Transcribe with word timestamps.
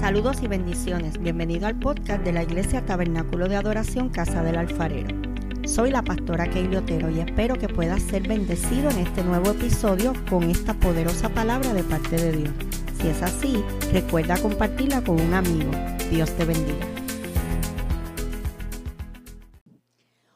Saludos 0.00 0.42
y 0.42 0.46
bendiciones. 0.46 1.18
Bienvenido 1.18 1.66
al 1.66 1.78
podcast 1.78 2.22
de 2.22 2.32
la 2.32 2.42
Iglesia 2.42 2.84
Tabernáculo 2.84 3.48
de 3.48 3.56
Adoración 3.56 4.10
Casa 4.10 4.42
del 4.42 4.56
Alfarero. 4.56 5.08
Soy 5.66 5.90
la 5.90 6.02
pastora 6.02 6.48
Keili 6.48 6.76
Otero 6.76 7.10
y 7.10 7.20
espero 7.20 7.56
que 7.56 7.68
puedas 7.68 8.02
ser 8.02 8.28
bendecido 8.28 8.90
en 8.90 8.98
este 8.98 9.24
nuevo 9.24 9.50
episodio 9.50 10.12
con 10.28 10.44
esta 10.44 10.74
poderosa 10.74 11.30
palabra 11.30 11.72
de 11.72 11.82
parte 11.82 12.16
de 12.16 12.32
Dios. 12.32 12.54
Si 13.00 13.08
es 13.08 13.22
así, 13.22 13.64
recuerda 13.90 14.40
compartirla 14.40 15.02
con 15.02 15.18
un 15.18 15.32
amigo. 15.32 15.70
Dios 16.10 16.30
te 16.36 16.44
bendiga. 16.44 16.86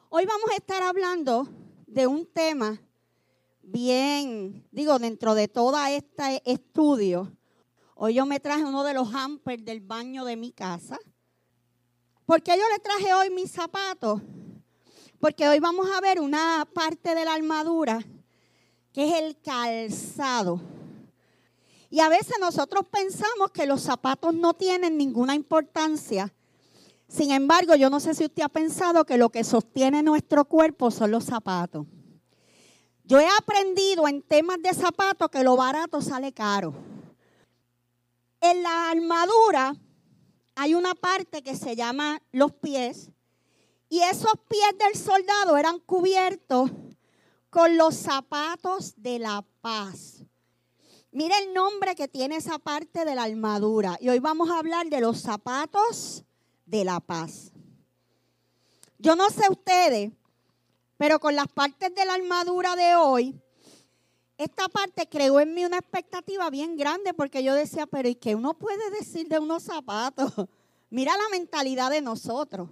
Hoy 0.09 0.25
vamos 0.25 0.51
a 0.51 0.57
estar 0.57 0.83
hablando 0.83 1.49
de 1.87 2.07
un 2.07 2.27
tema 2.27 2.81
bien, 3.63 4.67
digo, 4.73 4.99
dentro 4.99 5.35
de 5.35 5.49
todo 5.49 5.77
este 5.87 6.43
estudio. 6.51 7.37
Hoy 8.03 8.15
yo 8.15 8.25
me 8.25 8.41
traje 8.41 8.65
uno 8.65 8.83
de 8.83 8.95
los 8.95 9.15
hampers 9.15 9.63
del 9.63 9.81
baño 9.81 10.25
de 10.25 10.35
mi 10.35 10.53
casa. 10.53 10.99
¿Por 12.25 12.43
qué 12.43 12.53
yo 12.53 12.65
le 12.73 12.79
traje 12.79 13.13
hoy 13.13 13.29
mis 13.29 13.51
zapatos? 13.51 14.23
Porque 15.19 15.47
hoy 15.47 15.61
vamos 15.61 15.87
a 15.95 16.01
ver 16.01 16.19
una 16.19 16.67
parte 16.73 17.15
de 17.15 17.27
la 17.27 17.35
armadura 17.35 18.03
que 18.95 19.07
es 19.07 19.23
el 19.23 19.39
calzado. 19.43 20.63
Y 21.91 22.01
a 22.01 22.09
veces 22.09 22.39
nosotros 22.41 22.87
pensamos 22.91 23.51
que 23.51 23.67
los 23.67 23.83
zapatos 23.83 24.33
no 24.33 24.55
tienen 24.55 24.97
ninguna 24.97 25.35
importancia. 25.35 26.33
Sin 27.07 27.33
embargo, 27.33 27.75
yo 27.75 27.91
no 27.91 28.01
sé 28.01 28.15
si 28.15 28.25
usted 28.25 28.45
ha 28.45 28.49
pensado 28.49 29.05
que 29.05 29.19
lo 29.19 29.29
que 29.29 29.45
sostiene 29.45 30.03
nuestro 30.03 30.47
cuerpo 30.47 30.91
son 30.91 31.11
los 31.11 31.25
zapatos. 31.25 31.87
Yo 33.05 33.21
he 33.21 33.29
aprendido 33.39 34.09
en 34.09 34.23
temas 34.23 34.57
de 34.63 34.73
zapatos 34.73 35.29
que 35.29 35.45
lo 35.45 35.55
barato 35.55 36.01
sale 36.01 36.33
caro. 36.33 36.75
En 38.41 38.63
la 38.63 38.91
armadura 38.91 39.75
hay 40.55 40.75
una 40.75 40.95
parte 40.95 41.43
que 41.43 41.57
se 41.57 41.77
llama 41.77 42.23
los 42.33 42.53
pies 42.53 43.11
y 43.89 44.01
esos 44.01 44.33
pies 44.49 44.79
del 44.79 44.95
soldado 44.95 45.57
eran 45.57 45.79
cubiertos 45.81 46.71
con 47.51 47.77
los 47.77 47.97
zapatos 47.97 48.95
de 48.97 49.19
la 49.19 49.45
paz. 49.61 50.25
Mira 51.13 51.37
el 51.39 51.53
nombre 51.53 51.97
que 51.97 52.07
tiene 52.07 52.37
esa 52.37 52.59
parte 52.59 53.05
de 53.05 53.15
la 53.17 53.25
armadura. 53.25 53.99
Y 54.01 54.09
hoy 54.09 54.21
vamos 54.21 54.49
a 54.49 54.59
hablar 54.59 54.89
de 54.89 55.01
los 55.01 55.21
zapatos 55.21 56.25
de 56.67 56.85
la 56.85 57.01
paz. 57.01 57.53
Yo 58.99 59.17
no 59.17 59.29
sé 59.31 59.51
ustedes, 59.51 60.13
pero 60.97 61.19
con 61.19 61.35
las 61.35 61.49
partes 61.49 61.93
de 61.95 62.05
la 62.05 62.15
armadura 62.15 62.77
de 62.77 62.95
hoy, 62.95 63.41
esta 64.41 64.71
parte 64.71 65.07
creó 65.07 65.39
en 65.39 65.53
mí 65.53 65.67
una 65.67 65.77
expectativa 65.77 66.49
bien 66.49 66.75
grande 66.75 67.13
porque 67.13 67.45
yo 67.45 67.55
decía, 67.55 67.87
pero 67.87 68.09
¿y 68.09 68.15
qué 68.15 68.35
uno 68.35 68.55
puede 68.55 68.91
decir 68.91 69.29
de 69.29 69.39
unos 69.39 69.65
zapatos? 69.65 70.33
Mira 70.89 71.15
la 71.15 71.29
mentalidad 71.31 71.91
de 71.91 72.01
nosotros. 72.01 72.71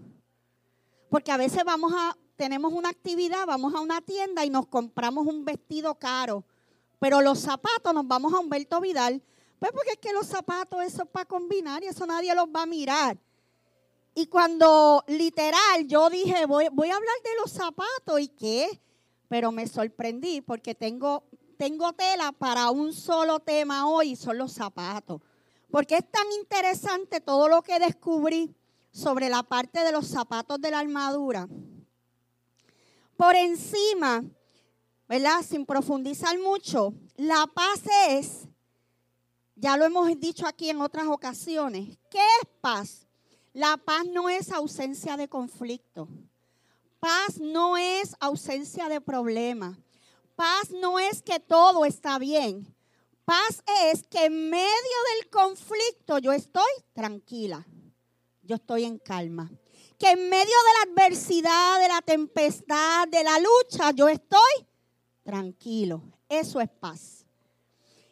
Porque 1.11 1.31
a 1.31 1.37
veces 1.37 1.63
vamos 1.65 1.93
a, 1.95 2.17
tenemos 2.37 2.73
una 2.73 2.89
actividad, 2.89 3.45
vamos 3.47 3.75
a 3.75 3.81
una 3.81 4.01
tienda 4.01 4.47
y 4.47 4.51
nos 4.51 4.67
compramos 4.67 5.27
un 5.27 5.45
vestido 5.45 5.95
caro. 5.97 6.43
Pero 7.01 7.21
los 7.21 7.39
zapatos 7.41 7.93
nos 7.93 8.09
vamos 8.09 8.33
a 8.33 8.39
Humberto 8.39 8.81
Vidal. 8.81 9.23
Pues 9.59 9.71
porque 9.73 9.91
es 9.91 9.99
que 9.99 10.15
los 10.15 10.27
zapatos, 10.27 10.83
eso 10.83 11.03
es 11.03 11.09
para 11.11 11.27
combinar 11.27 11.85
y 11.85 11.89
eso 11.89 12.07
nadie 12.07 12.35
los 12.35 12.47
va 12.47 12.63
a 12.63 12.67
mirar. 12.67 13.19
Y 14.15 14.27
cuando 14.29 15.05
literal 15.07 15.87
yo 15.87 16.09
dije, 16.09 16.47
voy, 16.47 16.69
voy 16.73 16.89
a 16.89 16.97
hablar 16.97 17.17
de 17.23 17.41
los 17.43 17.53
zapatos 17.53 18.21
y 18.21 18.29
qué, 18.29 18.81
pero 19.29 19.53
me 19.53 19.67
sorprendí 19.67 20.41
porque 20.41 20.75
tengo 20.75 21.25
tengo 21.59 21.93
tela 21.93 22.33
para 22.33 22.71
un 22.71 22.95
solo 22.95 23.41
tema 23.41 23.91
hoy, 23.91 24.17
son 24.17 24.39
los 24.39 24.53
zapatos. 24.53 25.21
Porque 25.71 25.97
es 25.97 26.11
tan 26.11 26.25
interesante 26.41 27.21
todo 27.21 27.49
lo 27.49 27.63
que 27.63 27.79
descubrí 27.81 28.55
sobre 28.93 29.29
la 29.29 29.43
parte 29.43 29.85
de 29.85 29.93
los 29.93 30.07
zapatos 30.07 30.61
de 30.61 30.71
la 30.71 30.79
armadura. 30.79 31.49
Por 33.17 33.35
encima, 33.35 34.25
¿verdad? 35.09 35.43
Sin 35.47 35.67
profundizar 35.67 36.39
mucho, 36.39 36.95
la 37.17 37.47
paz 37.49 37.83
es, 38.09 38.49
ya 39.57 39.77
lo 39.77 39.85
hemos 39.85 40.09
dicho 40.21 40.47
aquí 40.47 40.71
en 40.71 40.81
otras 40.81 41.07
ocasiones, 41.09 41.99
¿qué 42.09 42.21
es 42.41 42.49
paz? 42.61 43.09
La 43.53 43.77
paz 43.77 44.05
no 44.07 44.29
es 44.29 44.53
ausencia 44.53 45.17
de 45.17 45.29
conflicto. 45.29 46.09
Paz 47.01 47.41
no 47.41 47.77
es 47.77 48.15
ausencia 48.21 48.89
de 48.89 49.01
problemas. 49.01 49.77
Paz 50.39 50.71
no 50.71 51.01
es 51.01 51.21
que 51.21 51.41
todo 51.41 51.85
está 51.85 52.17
bien. 52.21 52.73
Paz 53.25 53.61
es 53.91 54.05
que 54.05 54.27
en 54.27 54.49
medio 54.49 54.69
del 55.17 55.31
conflicto 55.31 56.19
yo 56.19 56.31
estoy 56.31 56.71
tranquila. 56.93 57.67
Yo 58.43 58.55
estoy 58.55 58.85
en 58.85 58.99
calma. 58.99 59.51
Que 59.99 60.13
en 60.13 60.31
medio 60.31 60.45
de 60.45 60.77
la 60.77 60.93
adversidad, 60.93 61.81
de 61.81 61.89
la 61.89 62.03
tempestad, 62.03 63.09
de 63.09 63.25
la 63.25 63.41
lucha, 63.41 63.91
yo 63.91 64.09
estoy 64.09 64.65
tranquilo. 65.25 66.05
Eso 66.29 66.61
es 66.61 66.69
paz. 66.69 67.27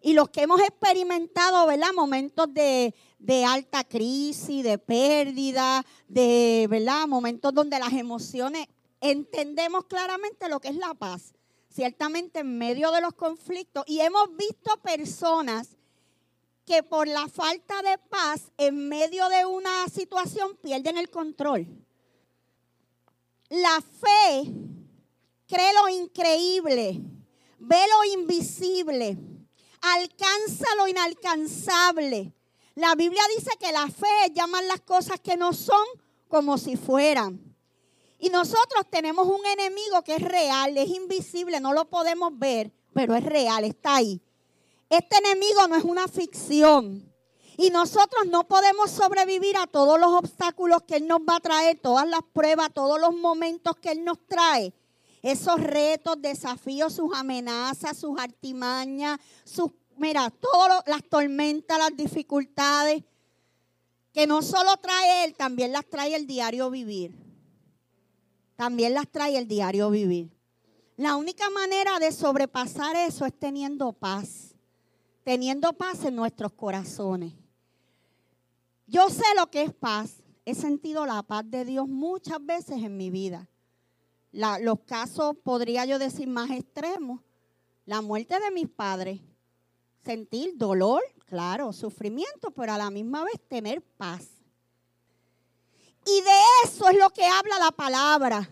Y 0.03 0.13
los 0.13 0.29
que 0.29 0.43
hemos 0.43 0.61
experimentado, 0.63 1.65
¿verdad? 1.69 1.93
Momentos 1.95 2.53
de, 2.53 2.93
de 3.21 3.45
alta 3.45 3.85
crisis, 3.85 4.65
de 4.65 4.79
pérdida, 4.79 5.87
de, 6.09 6.67
¿verdad? 6.69 7.07
Momentos 7.07 7.55
donde 7.55 7.79
las 7.79 7.93
emociones 7.93 8.67
entendemos 9.01 9.85
claramente 9.85 10.49
lo 10.49 10.59
que 10.59 10.71
es 10.71 10.77
la 10.77 10.93
paz 10.93 11.36
ciertamente 11.77 12.41
en 12.41 12.57
medio 12.57 12.91
de 12.91 13.03
los 13.03 13.13
conflictos 13.13 13.85
y 13.87 14.01
hemos 14.01 14.35
visto 14.35 14.79
personas 14.79 15.77
que 16.65 16.83
por 16.83 17.07
la 17.07 17.29
falta 17.29 17.83
de 17.83 17.99
paz 17.99 18.51
en 18.57 18.89
medio 18.89 19.29
de 19.29 19.45
una 19.45 19.87
situación 19.89 20.57
pierden 20.57 20.97
el 20.97 21.11
control. 21.11 21.67
La 23.51 23.83
fe 23.83 24.51
cree 25.47 25.75
lo 25.75 25.89
increíble, 25.91 26.99
ve 27.59 27.77
lo 27.93 28.21
invisible, 28.21 29.19
alcanza 29.83 30.67
lo 30.79 30.89
inalcanzable. 30.89 32.33
La 32.75 32.95
Biblia 32.95 33.23
dice 33.37 33.51
que 33.61 33.71
la 33.71 33.87
fe 33.89 34.25
es 34.25 34.33
llamar 34.33 34.65
las 34.65 34.81
cosas 34.81 35.21
que 35.21 35.37
no 35.37 35.53
son 35.53 35.87
como 36.27 36.57
si 36.57 36.77
fueran. 36.77 37.56
Y 38.19 38.31
nosotros 38.31 38.87
tenemos 38.91 39.27
un 39.27 39.45
enemigo 39.45 40.03
que 40.03 40.15
es 40.15 40.23
real, 40.23 40.77
es 40.77 40.89
invisible, 40.89 41.61
no 41.61 41.73
lo 41.73 41.85
podemos 41.89 42.37
ver, 42.39 42.73
pero 42.95 43.15
es 43.15 43.25
real, 43.25 43.65
está 43.65 43.97
ahí. 43.97 44.21
Este 44.89 45.19
enemigo 45.19 45.67
no 45.69 45.77
es 45.77 45.85
una 45.85 46.09
ficción. 46.09 47.13
Y 47.59 47.71
nosotros 47.71 48.27
no 48.27 48.47
podemos 48.47 48.91
sobrevivir 48.91 49.57
a 49.57 49.67
todos 49.67 49.99
los 49.99 50.13
obstáculos 50.13 50.83
que 50.83 50.97
Él 50.97 51.07
nos 51.07 51.21
va 51.21 51.37
a 51.37 51.41
traer, 51.41 51.79
todas 51.81 52.07
las 52.07 52.21
pruebas, 52.33 52.73
todos 52.73 53.01
los 53.01 53.15
momentos 53.15 53.77
que 53.77 53.93
Él 53.93 54.05
nos 54.05 54.19
trae. 54.27 54.73
Esos 55.23 55.61
retos, 55.61 56.21
desafíos, 56.21 56.95
sus 56.95 57.15
amenazas, 57.15 57.99
sus 57.99 58.19
artimañas, 58.19 59.19
sus, 59.45 59.71
mira, 59.97 60.31
todas 60.31 60.83
las 60.87 61.03
tormentas, 61.09 61.79
las 61.79 61.97
dificultades, 61.97 63.03
que 64.13 64.27
no 64.27 64.43
solo 64.43 64.77
trae 64.77 65.25
Él, 65.25 65.35
también 65.35 65.73
las 65.73 65.87
trae 65.87 66.15
el 66.15 66.27
diario 66.27 66.71
vivir 66.71 67.26
también 68.57 68.95
las 68.95 69.09
trae 69.11 69.39
el 69.39 69.47
diario 69.47 69.91
vivir. 69.91 70.37
La 70.97 71.17
única 71.17 71.51
manera 71.51 71.99
de 71.99 72.11
sobrepasar 72.11 72.97
eso 72.97 73.27
es 73.27 73.39
teniendo 73.39 73.93
paz, 73.93 74.55
teniendo 75.25 75.75
paz 75.75 76.05
en 76.05 76.17
nuestros 76.17 76.53
corazones. 76.53 77.35
Yo 78.87 79.11
sé 79.11 79.25
lo 79.37 79.51
que 79.51 79.63
es 79.63 79.75
paz, 79.75 80.23
he 80.47 80.55
sentido 80.55 81.05
la 81.05 81.23
paz 81.23 81.45
de 81.51 81.65
Dios 81.65 81.87
muchas 81.87 82.45
veces 82.45 82.83
en 82.83 82.97
mi 82.97 83.11
vida. 83.11 83.49
los 84.33 84.81
casos, 84.87 85.37
podría 85.43 85.85
yo 85.85 85.99
decir, 85.99 86.29
más 86.29 86.51
extremos, 86.51 87.21
la 87.85 88.01
muerte 88.01 88.39
de 88.41 88.51
mis 88.51 88.69
padres, 88.69 89.21
sentir 90.05 90.57
dolor, 90.57 91.03
claro, 91.27 91.73
sufrimiento, 91.73 92.51
pero 92.53 92.73
a 92.73 92.79
la 92.79 92.91
misma 92.91 93.25
vez 93.25 93.41
tener 93.49 93.83
paz. 93.83 94.36
Y 96.07 96.21
de 96.21 96.39
eso 96.65 96.89
es 96.89 96.97
lo 96.97 97.11
que 97.11 97.27
habla 97.27 97.59
la 97.59 97.73
palabra. 97.73 98.49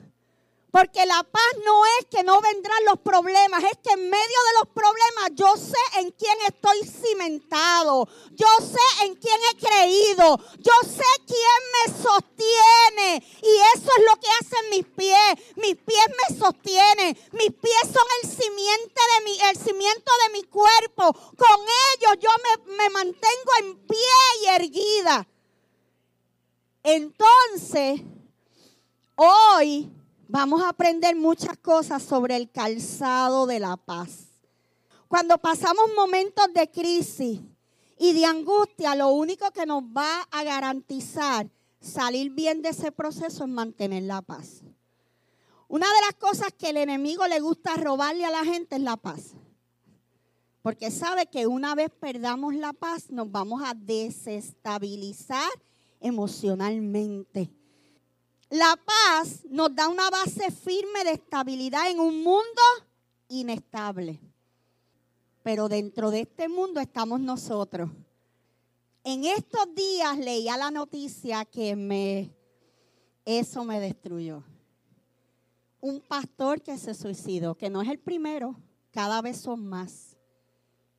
Porque 0.73 1.07
la 1.07 1.23
paz 1.23 1.53
no 1.65 1.87
es 2.01 2.07
que 2.11 2.25
no 2.25 2.41
vendrán 2.41 2.85
los 2.87 2.99
problemas, 2.99 3.63
es 3.63 3.79
que 3.79 3.93
en 3.93 4.11
medio 4.11 4.39
de 4.49 4.59
los 4.59 4.69
problemas 4.75 5.31
yo 5.35 5.55
sé 5.57 6.01
en 6.01 6.11
quién 6.11 6.37
estoy 6.49 6.81
cimentado, 6.85 8.09
yo 8.33 8.47
sé 8.59 9.05
en 9.05 9.15
quién 9.15 9.39
he 9.53 9.57
creído, 9.57 10.37
yo 10.59 10.73
sé 10.83 11.05
quién 11.29 11.61
me 11.75 12.03
sostiene. 12.03 13.25
Y 13.41 13.79
eso 13.79 13.89
es 13.99 14.05
lo 14.05 14.21
que 14.21 14.29
hacen 14.41 14.71
mis 14.71 14.87
pies. 14.87 15.55
Mis 15.55 15.77
pies 15.77 16.07
me 16.09 16.37
sostienen, 16.37 17.19
mis 17.31 17.53
pies 17.53 17.83
son 17.85 18.09
el 18.25 18.31
cimiento 18.31 19.01
de 19.15 19.25
mi, 19.27 19.41
el 19.43 19.57
cimiento 19.57 20.13
de 20.27 20.33
mi 20.33 20.43
cuerpo. 20.43 21.13
Con 21.39 21.61
ellos 21.95 22.19
yo 22.21 22.31
me 22.67 22.91
mantengo 22.91 23.53
en 23.61 23.87
pie 23.87 24.19
y 24.43 24.47
erguida. 24.49 25.29
Entonces, 26.87 28.03
hoy 29.17 29.91
vamos 30.29 30.63
a 30.63 30.69
aprender 30.69 31.17
muchas 31.17 31.57
cosas 31.57 32.03
sobre 32.03 32.37
el 32.37 32.51
calzado 32.51 33.47
de 33.47 33.59
la 33.59 33.79
paz. 33.79 34.27
Cuando 35.09 35.39
pasamos 35.39 35.87
momentos 35.97 36.45
de 36.53 36.71
crisis 36.71 37.41
y 37.99 38.13
de 38.13 38.27
angustia, 38.27 38.95
lo 38.95 39.09
único 39.09 39.51
que 39.53 39.65
nos 39.65 39.83
va 39.83 40.29
a 40.31 40.45
garantizar 40.45 41.49
salir 41.81 42.31
bien 42.33 42.61
de 42.61 42.69
ese 42.69 42.93
proceso 42.93 43.45
es 43.45 43.51
mantener 43.51 44.03
la 44.03 44.21
paz. 44.21 44.61
Una 45.69 45.87
de 45.87 46.01
las 46.05 46.15
cosas 46.17 46.53
que 46.53 46.69
el 46.69 46.77
enemigo 46.77 47.27
le 47.27 47.41
gusta 47.41 47.77
robarle 47.77 48.27
a 48.27 48.31
la 48.31 48.45
gente 48.45 48.77
es 48.77 48.83
la 48.83 48.99
paz. 48.99 49.33
Porque 50.61 50.91
sabe 50.91 51.25
que 51.27 51.47
una 51.47 51.75
vez 51.75 51.89
perdamos 51.99 52.55
la 52.55 52.75
paz 52.75 53.11
nos 53.11 53.33
vamos 53.33 53.63
a 53.65 53.73
desestabilizar 53.73 55.51
emocionalmente. 56.05 57.51
La 58.51 58.77
paz 58.77 59.45
nos 59.49 59.75
da 59.75 59.89
una 59.89 60.11
base 60.11 60.51
firme 60.51 61.03
de 61.03 61.13
estabilidad 61.13 61.91
en 61.91 61.99
un 61.99 62.23
mundo 62.23 62.63
inestable. 63.29 64.21
Pero 65.43 65.69
dentro 65.69 66.11
de 66.11 66.21
este 66.21 66.49
mundo 66.49 66.79
estamos 66.79 67.21
nosotros. 67.21 67.91
En 69.03 69.25
estos 69.25 69.75
días 69.75 70.19
leía 70.19 70.57
la 70.57 70.71
noticia 70.71 71.45
que 71.45 71.75
me 71.75 72.31
eso 73.25 73.65
me 73.65 73.81
destruyó. 73.81 74.45
Un 75.81 76.01
pastor 76.01 76.61
que 76.61 76.77
se 76.77 76.95
suicidó, 76.95 77.55
que 77.55 77.71
no 77.71 77.81
es 77.81 77.89
el 77.89 77.99
primero, 77.99 78.57
cada 78.91 79.23
vez 79.23 79.39
son 79.39 79.67
más. 79.67 80.17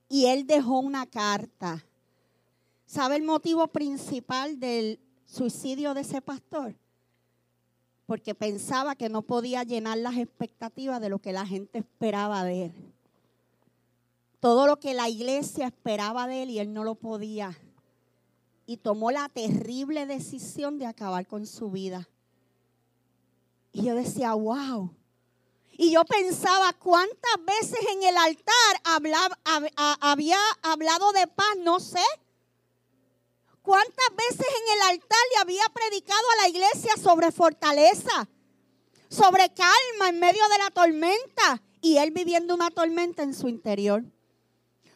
Y 0.09 0.25
él 0.25 0.47
dejó 0.47 0.79
una 0.79 1.05
carta. 1.05 1.85
¿Sabe 2.95 3.17
el 3.17 3.23
motivo 3.23 3.67
principal 3.67 4.57
del 4.57 5.01
suicidio 5.25 5.93
de 5.93 5.99
ese 5.99 6.21
pastor? 6.21 6.77
Porque 8.05 8.33
pensaba 8.33 8.95
que 8.95 9.09
no 9.09 9.21
podía 9.21 9.63
llenar 9.63 9.97
las 9.97 10.15
expectativas 10.15 11.01
de 11.01 11.09
lo 11.09 11.19
que 11.19 11.33
la 11.33 11.45
gente 11.45 11.79
esperaba 11.79 12.45
de 12.45 12.67
él. 12.67 12.93
Todo 14.39 14.65
lo 14.65 14.79
que 14.79 14.93
la 14.93 15.09
iglesia 15.09 15.67
esperaba 15.67 16.25
de 16.25 16.43
él 16.43 16.51
y 16.51 16.59
él 16.59 16.71
no 16.73 16.85
lo 16.85 16.95
podía 16.95 17.59
y 18.65 18.77
tomó 18.77 19.11
la 19.11 19.27
terrible 19.27 20.05
decisión 20.05 20.79
de 20.79 20.85
acabar 20.85 21.27
con 21.27 21.45
su 21.45 21.69
vida. 21.71 22.07
Y 23.73 23.83
yo 23.83 23.95
decía, 23.95 24.35
wow. 24.35 24.89
Y 25.73 25.91
yo 25.91 26.05
pensaba 26.05 26.71
cuántas 26.71 27.45
veces 27.45 27.79
en 27.91 28.03
el 28.03 28.15
altar 28.15 29.03
había 29.99 30.37
hablado 30.63 31.11
de 31.11 31.27
paz, 31.27 31.57
no 31.61 31.81
sé. 31.81 31.99
¿Cuántas 33.65 34.15
veces 34.15 34.45
en 34.45 34.73
el 34.75 34.81
altar 34.91 35.19
le 35.33 35.41
había 35.41 35.63
predicado 35.73 36.21
a 36.33 36.43
la 36.43 36.49
iglesia 36.49 36.91
sobre 37.01 37.31
fortaleza, 37.31 38.29
sobre 39.09 39.51
calma 39.55 40.09
en 40.09 40.19
medio 40.19 40.47
de 40.49 40.57
la 40.59 40.69
tormenta? 40.69 41.63
Y 41.81 41.97
él 41.97 42.11
viviendo 42.11 42.53
una 42.53 42.69
tormenta 42.69 43.23
en 43.23 43.33
su 43.33 43.47
interior. 43.47 44.03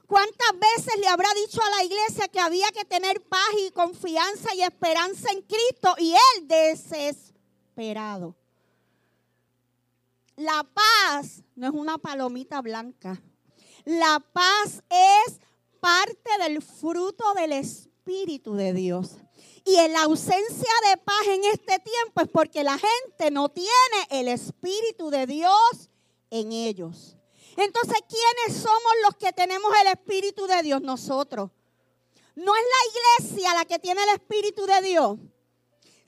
¿Cuántas 0.06 0.52
veces 0.60 1.00
le 1.00 1.08
habrá 1.08 1.30
dicho 1.34 1.60
a 1.64 1.78
la 1.78 1.84
iglesia 1.84 2.28
que 2.28 2.40
había 2.40 2.70
que 2.72 2.86
tener 2.86 3.22
paz 3.22 3.50
y 3.58 3.72
confianza 3.72 4.54
y 4.54 4.62
esperanza 4.62 5.32
en 5.32 5.42
Cristo? 5.42 5.96
Y 5.98 6.14
él 6.14 6.48
desesperado. 6.48 8.36
La 10.36 10.64
paz 10.64 11.42
no 11.56 11.68
es 11.68 11.74
una 11.74 11.98
palomita 11.98 12.62
blanca. 12.62 13.20
La 13.86 14.20
paz 14.20 14.84
es 14.90 15.40
parte 15.80 16.38
del 16.40 16.62
fruto 16.62 17.34
del 17.34 17.54
Espíritu 17.54 17.89
de 18.10 18.74
Dios. 18.74 19.18
Y 19.64 19.76
en 19.76 19.94
la 19.94 20.04
ausencia 20.04 20.74
de 20.90 20.98
paz 20.98 21.28
en 21.28 21.44
este 21.46 21.78
tiempo 21.80 22.22
es 22.22 22.28
porque 22.30 22.64
la 22.64 22.78
gente 22.78 23.30
no 23.30 23.50
tiene 23.50 23.70
el 24.10 24.28
Espíritu 24.28 25.12
de 25.12 25.28
Dios 25.28 25.90
en 26.32 26.52
ellos. 26.52 27.16
Entonces, 27.56 28.00
¿quiénes 28.08 28.62
somos 28.62 28.92
los 29.04 29.16
que 29.18 29.32
tenemos 29.32 29.72
el 29.82 29.88
Espíritu 29.90 30.48
de 30.48 30.64
Dios? 30.64 30.82
Nosotros. 30.82 31.52
No 32.36 32.52
es 32.56 32.64
la 32.64 33.26
iglesia 33.28 33.54
la 33.54 33.66
que 33.66 33.78
tiene 33.78 34.02
el 34.04 34.10
Espíritu 34.10 34.66
de 34.66 34.82
Dios. 34.82 35.20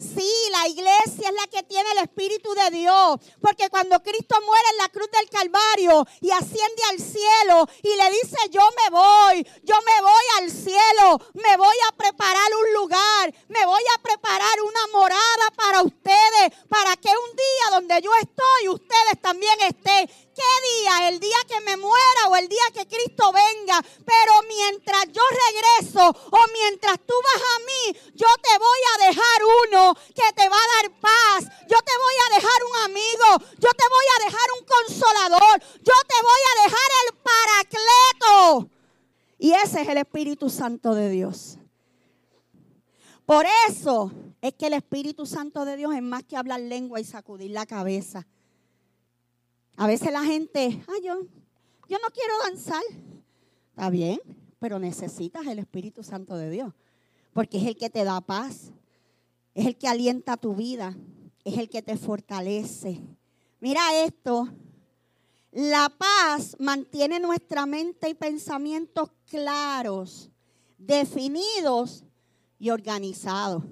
Sí, 0.01 0.27
la 0.49 0.67
iglesia 0.67 1.29
es 1.29 1.33
la 1.35 1.45
que 1.45 1.61
tiene 1.61 1.87
el 1.91 1.99
Espíritu 1.99 2.51
de 2.55 2.71
Dios. 2.71 3.19
Porque 3.39 3.69
cuando 3.69 4.01
Cristo 4.01 4.35
muere 4.43 4.67
en 4.71 4.77
la 4.77 4.89
cruz 4.89 5.07
del 5.11 5.29
Calvario 5.29 6.07
y 6.21 6.31
asciende 6.31 6.81
al 6.89 6.97
cielo 6.97 7.67
y 7.83 7.95
le 7.95 8.09
dice, 8.09 8.37
yo 8.49 8.61
me 8.81 8.89
voy, 8.89 9.47
yo 9.61 9.75
me 9.85 10.01
voy 10.01 10.23
al 10.39 10.49
cielo, 10.49 11.21
me 11.33 11.55
voy 11.55 11.75
a 11.87 11.95
preparar 11.95 12.49
un 12.65 12.73
lugar, 12.73 13.33
me 13.47 13.63
voy 13.63 13.83
a 13.95 14.01
preparar 14.01 14.61
una 14.61 14.87
morada 14.91 15.51
para 15.55 15.83
ustedes, 15.83 16.49
para 16.67 16.95
que 16.95 17.09
un 17.09 17.35
día 17.35 17.79
donde 17.79 18.01
yo 18.01 18.11
estoy, 18.21 18.69
ustedes 18.69 19.21
también 19.21 19.53
estén. 19.61 20.09
¿Qué 20.33 20.53
día? 20.69 21.09
El 21.09 21.19
día 21.19 21.37
que 21.47 21.59
me 21.61 21.75
muera 21.77 22.27
o 22.29 22.35
el 22.35 22.47
día 22.47 22.63
que 22.73 22.87
Cristo 22.87 23.31
venga. 23.31 23.81
Pero 24.05 24.33
mientras 24.47 25.05
yo 25.11 25.21
regreso 25.29 26.09
o 26.09 26.39
mientras 26.53 26.97
tú 27.05 27.13
vas 27.23 27.41
a 27.41 27.59
mí, 27.59 27.99
yo 28.15 28.27
te 28.41 28.57
voy 28.57 28.81
a 28.93 29.07
dejar 29.07 29.39
uno 29.67 29.95
que 30.15 30.33
te 30.35 30.49
va 30.49 30.57
a 30.57 30.81
dar 30.81 30.99
paz. 30.99 31.51
Yo 31.67 31.77
te 31.81 31.95
voy 31.97 32.15
a 32.25 32.35
dejar 32.35 32.59
un 32.69 32.75
amigo. 32.85 33.27
Yo 33.59 33.69
te 33.71 33.85
voy 33.89 34.05
a 34.15 34.23
dejar 34.25 34.47
un 34.59 34.65
consolador. 34.65 35.59
Yo 35.59 35.97
te 36.07 36.19
voy 36.23 36.41
a 36.49 36.63
dejar 36.63 36.89
el 37.05 37.17
paracleto. 37.29 38.69
Y 39.37 39.53
ese 39.53 39.81
es 39.81 39.87
el 39.87 39.97
Espíritu 39.97 40.49
Santo 40.49 40.93
de 40.93 41.09
Dios. 41.09 41.57
Por 43.25 43.45
eso 43.67 44.11
es 44.41 44.53
que 44.53 44.67
el 44.67 44.73
Espíritu 44.73 45.25
Santo 45.25 45.65
de 45.65 45.77
Dios 45.77 45.93
es 45.95 46.01
más 46.01 46.23
que 46.23 46.37
hablar 46.37 46.59
lengua 46.59 46.99
y 46.99 47.03
sacudir 47.03 47.51
la 47.51 47.65
cabeza. 47.65 48.27
A 49.81 49.87
veces 49.87 50.11
la 50.11 50.23
gente, 50.23 50.59
ay, 50.59 51.01
yo, 51.03 51.21
yo 51.89 51.97
no 51.97 52.09
quiero 52.13 52.37
danzar. 52.43 52.83
Está 53.71 53.89
bien, 53.89 54.19
pero 54.59 54.77
necesitas 54.77 55.47
el 55.47 55.57
Espíritu 55.57 56.03
Santo 56.03 56.37
de 56.37 56.51
Dios, 56.51 56.71
porque 57.33 57.57
es 57.57 57.65
el 57.65 57.75
que 57.75 57.89
te 57.89 58.03
da 58.03 58.21
paz, 58.21 58.71
es 59.55 59.65
el 59.65 59.75
que 59.75 59.87
alienta 59.87 60.37
tu 60.37 60.53
vida, 60.53 60.95
es 61.43 61.57
el 61.57 61.67
que 61.67 61.81
te 61.81 61.97
fortalece. 61.97 63.01
Mira 63.59 63.81
esto, 64.03 64.49
la 65.51 65.89
paz 65.89 66.55
mantiene 66.59 67.19
nuestra 67.19 67.65
mente 67.65 68.07
y 68.07 68.13
pensamientos 68.13 69.09
claros, 69.25 70.29
definidos 70.77 72.03
y 72.59 72.69
organizados. 72.69 73.63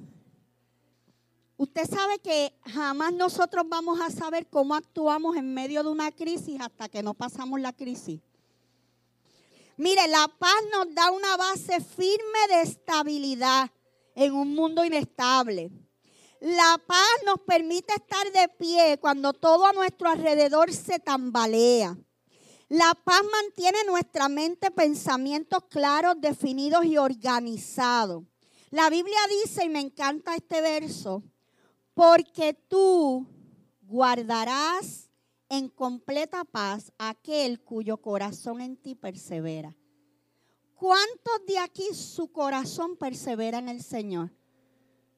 Usted 1.81 1.95
sabe 1.95 2.19
que 2.19 2.53
jamás 2.73 3.13
nosotros 3.13 3.63
vamos 3.69 4.01
a 4.01 4.09
saber 4.09 4.47
cómo 4.47 4.75
actuamos 4.75 5.37
en 5.37 5.53
medio 5.53 5.81
de 5.81 5.87
una 5.87 6.11
crisis 6.11 6.59
hasta 6.59 6.89
que 6.89 7.01
no 7.01 7.13
pasamos 7.13 7.57
la 7.61 7.71
crisis. 7.71 8.19
Mire, 9.77 10.05
la 10.09 10.27
paz 10.27 10.57
nos 10.73 10.93
da 10.93 11.09
una 11.11 11.37
base 11.37 11.79
firme 11.79 12.47
de 12.49 12.61
estabilidad 12.63 13.71
en 14.13 14.33
un 14.33 14.53
mundo 14.55 14.83
inestable. 14.83 15.71
La 16.41 16.81
paz 16.85 17.07
nos 17.25 17.39
permite 17.47 17.93
estar 17.93 18.29
de 18.29 18.49
pie 18.49 18.97
cuando 18.99 19.31
todo 19.31 19.65
a 19.65 19.71
nuestro 19.71 20.09
alrededor 20.09 20.73
se 20.73 20.99
tambalea. 20.99 21.97
La 22.67 22.93
paz 22.93 23.21
mantiene 23.31 23.85
nuestra 23.85 24.27
mente 24.27 24.69
pensamientos 24.69 25.63
claros, 25.69 26.15
definidos 26.19 26.83
y 26.83 26.97
organizados. 26.97 28.25
La 28.69 28.89
Biblia 28.89 29.19
dice, 29.43 29.63
y 29.63 29.69
me 29.69 29.79
encanta 29.79 30.35
este 30.35 30.59
verso, 30.59 31.23
porque 31.99 32.53
tú 32.53 33.27
guardarás 33.81 35.09
en 35.49 35.67
completa 35.67 36.45
paz 36.45 36.93
aquel 36.97 37.59
cuyo 37.59 37.97
corazón 37.97 38.61
en 38.61 38.77
ti 38.77 38.95
persevera. 38.95 39.75
¿Cuántos 40.75 41.45
de 41.45 41.59
aquí 41.59 41.93
su 41.93 42.31
corazón 42.31 42.95
persevera 42.95 43.57
en 43.57 43.67
el 43.67 43.83
Señor? 43.83 44.31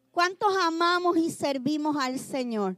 ¿Cuántos 0.10 0.58
amamos 0.58 1.18
y 1.18 1.30
servimos 1.30 1.98
al 1.98 2.18
Señor? 2.18 2.76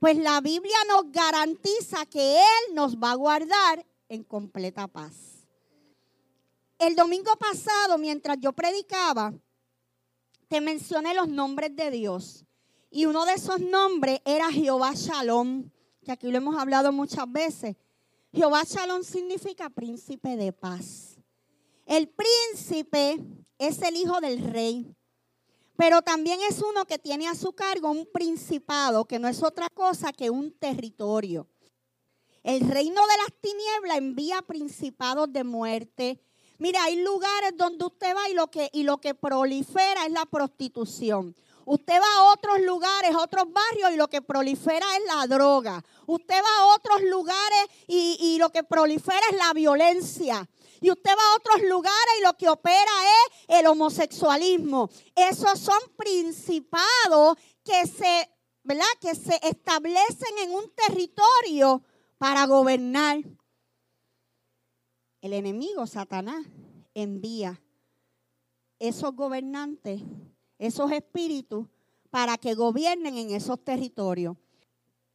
Pues 0.00 0.18
la 0.18 0.40
Biblia 0.40 0.78
nos 0.88 1.12
garantiza 1.12 2.04
que 2.04 2.38
Él 2.38 2.74
nos 2.74 2.96
va 2.96 3.12
a 3.12 3.14
guardar 3.14 3.86
en 4.08 4.24
completa 4.24 4.88
paz. 4.88 5.46
El 6.80 6.96
domingo 6.96 7.30
pasado, 7.38 7.96
mientras 7.96 8.38
yo 8.40 8.52
predicaba, 8.52 9.32
te 10.48 10.60
mencioné 10.60 11.14
los 11.14 11.28
nombres 11.28 11.76
de 11.76 11.92
Dios. 11.92 12.45
Y 12.90 13.06
uno 13.06 13.24
de 13.24 13.34
esos 13.34 13.60
nombres 13.60 14.20
era 14.24 14.50
Jehová 14.50 14.92
Shalom, 14.94 15.70
que 16.04 16.12
aquí 16.12 16.30
lo 16.30 16.38
hemos 16.38 16.56
hablado 16.56 16.92
muchas 16.92 17.30
veces. 17.30 17.76
Jehová 18.32 18.62
Shalom 18.64 19.02
significa 19.02 19.70
príncipe 19.70 20.36
de 20.36 20.52
paz. 20.52 21.16
El 21.84 22.08
príncipe 22.08 23.18
es 23.58 23.80
el 23.82 23.96
hijo 23.96 24.20
del 24.20 24.42
rey, 24.52 24.94
pero 25.76 26.02
también 26.02 26.40
es 26.48 26.60
uno 26.62 26.84
que 26.86 26.98
tiene 26.98 27.28
a 27.28 27.34
su 27.34 27.52
cargo 27.52 27.90
un 27.90 28.06
principado, 28.06 29.04
que 29.04 29.18
no 29.18 29.28
es 29.28 29.42
otra 29.42 29.68
cosa 29.68 30.12
que 30.12 30.30
un 30.30 30.52
territorio. 30.52 31.48
El 32.42 32.60
reino 32.60 33.00
de 33.02 33.16
las 33.24 33.40
tinieblas 33.40 33.98
envía 33.98 34.40
principados 34.42 35.32
de 35.32 35.44
muerte. 35.44 36.20
Mira, 36.58 36.84
hay 36.84 37.02
lugares 37.02 37.52
donde 37.56 37.84
usted 37.84 38.14
va 38.14 38.28
y 38.28 38.34
lo 38.34 38.48
que, 38.48 38.70
y 38.72 38.84
lo 38.84 38.98
que 38.98 39.14
prolifera 39.14 40.06
es 40.06 40.12
la 40.12 40.26
prostitución. 40.26 41.34
Usted 41.66 41.94
va 41.94 42.16
a 42.18 42.32
otros 42.32 42.60
lugares, 42.60 43.12
a 43.12 43.20
otros 43.20 43.46
barrios 43.52 43.90
y 43.92 43.96
lo 43.96 44.06
que 44.06 44.22
prolifera 44.22 44.86
es 44.98 45.04
la 45.12 45.26
droga. 45.26 45.84
Usted 46.06 46.36
va 46.36 46.60
a 46.60 46.76
otros 46.76 47.02
lugares 47.02 47.66
y, 47.88 48.38
lo 48.38 48.50
que 48.50 48.62
prolifera 48.62 49.20
es 49.32 49.36
la 49.36 49.52
violencia. 49.52 50.48
Y 50.80 50.86
Y 50.86 50.90
usted 50.92 51.10
va 51.10 51.32
a 51.32 51.36
otros 51.36 51.68
lugares 51.68 52.14
y 52.20 52.22
lo 52.22 52.34
que 52.34 52.48
opera 52.48 52.92
es 53.02 53.58
el 53.58 53.66
homosexualismo. 53.66 54.88
Esos 55.16 55.58
son 55.58 55.80
principados 55.96 57.36
que 57.64 57.84
se, 57.88 58.30
¿verdad? 58.62 58.84
Que 59.00 59.16
se 59.16 59.36
establecen 59.42 60.38
en 60.42 60.52
un 60.52 60.72
territorio 60.72 61.82
para 62.16 62.46
gobernar. 62.46 63.24
El 65.20 65.32
enemigo, 65.32 65.84
Satanás, 65.88 66.46
envía 66.94 67.60
esos 68.78 69.16
gobernantes, 69.16 70.00
esos 70.58 70.90
espíritus, 70.92 71.66
para 72.10 72.38
que 72.38 72.54
gobiernen 72.54 73.18
en 73.18 73.30
esos 73.30 73.62
territorios. 73.62 74.36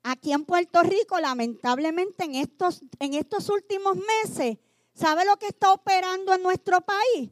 Aquí 0.03 0.33
en 0.33 0.45
Puerto 0.45 0.83
Rico, 0.83 1.19
lamentablemente, 1.19 2.23
en 2.23 2.35
estos, 2.35 2.81
en 2.99 3.13
estos 3.13 3.49
últimos 3.49 3.95
meses, 3.95 4.57
¿sabe 4.93 5.25
lo 5.25 5.37
que 5.37 5.47
está 5.47 5.73
operando 5.73 6.33
en 6.33 6.43
nuestro 6.43 6.81
país? 6.81 7.29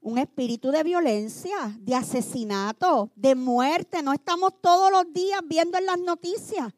Un 0.00 0.18
espíritu 0.18 0.70
de 0.70 0.82
violencia, 0.82 1.76
de 1.78 1.94
asesinato, 1.94 3.10
de 3.14 3.34
muerte. 3.34 4.02
No 4.02 4.12
estamos 4.12 4.60
todos 4.60 4.90
los 4.90 5.12
días 5.12 5.40
viendo 5.44 5.78
en 5.78 5.86
las 5.86 5.98
noticias 5.98 6.72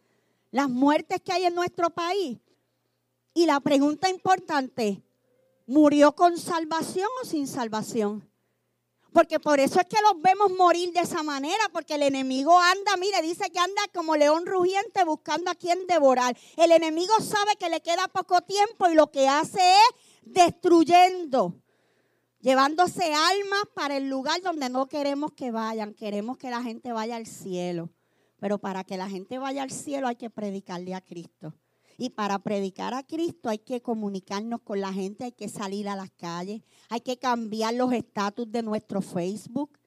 las 0.54 0.71
muertes 0.71 1.21
que 1.21 1.33
hay 1.33 1.47
en 1.47 1.54
nuestro 1.54 1.90
país. 1.90 2.38
Y 3.35 3.44
la 3.44 3.59
pregunta 3.59 4.09
importante, 4.09 5.02
¿murió 5.66 6.14
con 6.14 6.38
salvación 6.38 7.09
o 7.21 7.26
sin 7.26 7.49
salvación? 7.49 8.28
Porque 9.14 9.38
por 9.38 9.61
eso 9.61 9.78
es 9.78 9.87
que 9.87 10.02
los 10.02 10.21
vemos 10.21 10.50
morir 10.59 10.92
de 10.92 10.99
esa 10.99 11.23
manera, 11.23 11.62
porque 11.73 11.94
el 11.94 12.02
enemigo 12.02 12.59
anda, 12.59 12.97
mire, 12.99 13.23
dice 13.23 13.49
que 13.49 13.61
anda 13.61 13.80
como 13.94 14.16
león 14.16 14.44
rugiente 14.44 15.04
buscando 15.04 15.52
a 15.52 15.54
quien 15.54 15.87
devorar. 15.87 16.37
El 16.56 16.73
enemigo 16.73 17.12
sabe 17.21 17.54
que 17.56 17.68
le 17.68 17.80
queda 17.80 18.09
poco 18.09 18.40
tiempo 18.40 18.88
y 18.88 18.97
lo 18.97 19.12
que 19.12 19.28
hace 19.28 19.61
es 19.61 20.23
destruyendo, 20.25 21.62
llevándose 22.40 23.14
almas 23.14 23.62
para 23.73 23.97
el 23.97 24.09
lugar 24.09 24.42
donde 24.42 24.68
no 24.68 24.88
queremos 24.88 25.30
que 25.35 25.52
vayan. 25.52 25.94
Queremos 25.94 26.37
que 26.37 26.50
la 26.50 26.64
gente 26.64 26.90
vaya 26.90 27.14
al 27.14 27.26
cielo. 27.28 27.90
Pero 28.40 28.59
para 28.59 28.83
que 28.83 28.97
la 28.97 29.09
gente 29.09 29.38
vaya 29.38 29.62
al 29.62 29.71
cielo 29.71 30.09
hay 30.09 30.16
que 30.16 30.28
predicarle 30.28 30.92
a 30.92 31.00
Cristo. 31.00 31.54
Y 31.97 32.11
para 32.11 32.39
predicar 32.41 32.95
a 32.95 33.03
Cristo 33.03 33.49
hay 33.49 33.59
que 33.59 33.81
comunicarnos 33.81 34.61
con 34.63 34.81
la 34.81 34.93
gente, 34.93 35.25
hay 35.25 35.33
que 35.33 35.49
salir 35.49 35.89
a 35.89 35.97
las 35.97 36.11
calles, 36.11 36.63
hay 36.89 37.01
que 37.01 37.19
cambiar 37.19 37.75
los 37.75 37.93
estatus 37.93 38.51
de 38.51 38.63
nuestro 38.63 39.01
Facebook. 39.01 39.79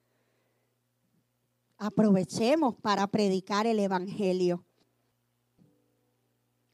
Aprovechemos 1.77 2.75
para 2.75 3.07
predicar 3.07 3.67
el 3.67 3.79
Evangelio. 3.79 4.63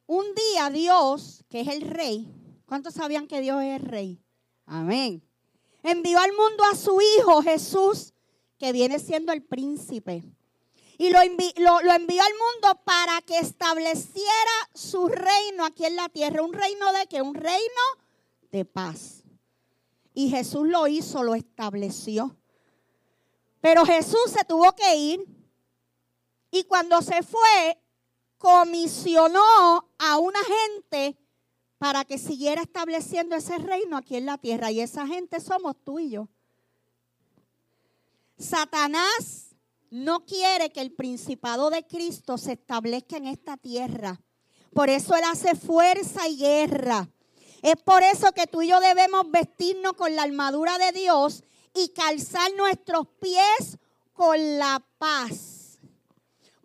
Un 0.05 0.25
día 0.35 0.69
Dios, 0.69 1.43
que 1.49 1.61
es 1.61 1.67
el 1.67 1.81
rey, 1.81 2.27
¿cuántos 2.65 2.93
sabían 2.93 3.27
que 3.27 3.41
Dios 3.41 3.61
es 3.63 3.81
el 3.81 3.87
rey? 3.87 4.21
Amén. 4.65 5.23
Envió 5.81 6.19
al 6.19 6.31
mundo 6.31 6.63
a 6.71 6.75
su 6.75 6.99
Hijo 7.01 7.41
Jesús, 7.41 8.13
que 8.57 8.71
viene 8.71 8.99
siendo 8.99 9.33
el 9.33 9.43
príncipe 9.43 10.23
y 11.03 11.09
lo, 11.09 11.19
envió 11.19 12.21
al 12.21 12.31
mundo 12.31 12.81
para 12.85 13.21
que 13.23 13.37
estableciera 13.37 14.69
su 14.73 15.09
reino 15.09 15.65
aquí 15.65 15.83
en 15.83 15.97
la 15.97 16.07
tierra. 16.07 16.41
¿Un 16.41 16.53
reino 16.53 16.93
de 16.93 17.07
qué? 17.07 17.21
Un 17.21 17.35
reino 17.35 17.81
de 18.53 18.63
paz. 18.63 19.21
Y 20.13 20.29
Jesús 20.29 20.65
lo 20.65 20.87
hizo, 20.87 21.21
lo 21.23 21.35
estableció. 21.35 22.37
Pero 23.59 23.85
Jesús 23.85 24.31
se 24.31 24.45
tuvo 24.45 24.73
que 24.75 24.95
ir. 24.95 25.25
Y 26.51 26.63
cuando 26.63 27.01
se 27.01 27.21
fue, 27.21 27.77
comisionó 28.37 29.89
a 29.97 30.17
una 30.19 30.39
gente 30.41 31.17
para 31.79 32.05
que 32.05 32.17
siguiera 32.17 32.61
estableciendo 32.61 33.35
ese 33.35 33.57
reino 33.57 33.97
aquí 33.97 34.15
en 34.15 34.25
la 34.25 34.37
tierra. 34.37 34.71
Y 34.71 34.79
esa 34.79 35.05
gente 35.05 35.41
somos 35.41 35.75
tú 35.83 35.99
y 35.99 36.11
yo. 36.11 36.29
Satanás 38.37 39.42
no 39.93 40.25
quiere 40.25 40.71
que 40.71 40.81
el 40.81 40.91
principado 40.91 41.69
de 41.69 41.85
Cristo 41.85 42.39
se 42.39 42.53
establezca 42.53 43.15
en 43.15 43.27
esta 43.27 43.57
tierra. 43.57 44.19
Por 44.73 44.89
eso 44.89 45.15
Él 45.15 45.21
hace 45.23 45.53
fuerza 45.53 46.27
y 46.27 46.37
guerra. 46.37 47.07
Es 47.61 47.75
por 47.75 48.01
eso 48.01 48.31
que 48.31 48.47
tú 48.47 48.63
y 48.63 48.69
yo 48.69 48.79
debemos 48.79 49.29
vestirnos 49.29 49.93
con 49.93 50.15
la 50.15 50.23
armadura 50.23 50.79
de 50.79 50.93
Dios 50.93 51.43
y 51.75 51.89
calzar 51.89 52.51
nuestros 52.55 53.07
pies 53.21 53.77
con 54.13 54.57
la 54.57 54.83
paz. 54.97 55.77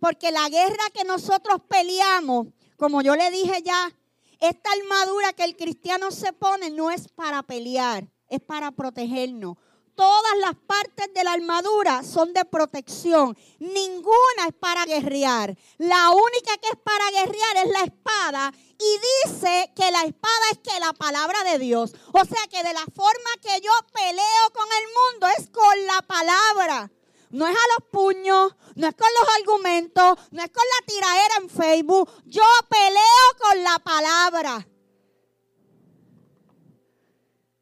Porque 0.01 0.33
la 0.33 0.49
guerra 0.49 0.85
que 0.95 1.05
nosotros 1.05 1.61
peleamos, 1.69 2.47
como 2.79 3.03
yo 3.03 3.15
le 3.15 3.31
dije 3.31 3.63
ya, 3.63 3.95
esta 4.41 4.71
armadura 4.73 5.35
que 5.35 5.45
el 5.45 5.55
cristiano 5.55 6.11
se 6.13 6.33
pone 6.33 6.71
no 6.71 6.91
es 6.91 7.09
para 7.09 7.43
pelear, 7.43 8.09
es 8.31 8.41
para 8.41 8.71
protegernos 8.71 9.59
todas 9.99 10.39
las 10.39 10.55
partes 10.55 11.13
de 11.13 11.25
la 11.25 11.33
armadura 11.33 12.05
son 12.05 12.33
de 12.33 12.45
protección. 12.45 13.37
Ninguna 13.59 14.47
es 14.47 14.55
para 14.55 14.87
guerrear. 14.87 15.57
La 15.77 16.13
única 16.13 16.57
que 16.59 16.69
es 16.69 16.79
para 16.85 17.11
guerrear 17.11 17.67
es 17.67 17.73
la 17.73 17.81
espada. 17.81 18.53
Y 18.79 19.27
dice 19.27 19.73
que 19.75 19.91
la 19.91 20.03
espada 20.05 20.45
es 20.53 20.59
que 20.59 20.79
la 20.79 20.93
palabra 20.93 21.43
de 21.43 21.59
Dios. 21.59 21.95
O 22.13 22.25
sea 22.25 22.47
que 22.49 22.63
de 22.63 22.73
la 22.73 22.85
forma 22.95 23.31
que 23.43 23.61
yo 23.61 23.73
peleo 23.93 24.45
con 24.55 24.69
el 24.79 24.87
mundo 24.99 25.27
es 25.37 25.51
con 25.51 25.87
la 25.87 26.01
palabra. 26.03 26.93
No 27.31 27.49
es 27.49 27.57
a 27.57 27.81
los 27.81 27.91
puños, 27.91 28.55
no 28.77 28.87
es 28.87 28.95
con 28.95 29.09
los 29.21 29.29
argumentos, 29.41 30.17
no 30.31 30.43
es 30.45 30.51
con 30.51 30.65
la 30.79 30.87
tiraera 30.87 31.35
en 31.41 31.51
Facebook. 31.51 32.09
Yo 32.25 32.45
peleo 32.69 33.27
con 33.41 33.65
la 33.65 33.79
palabra. 33.81 34.69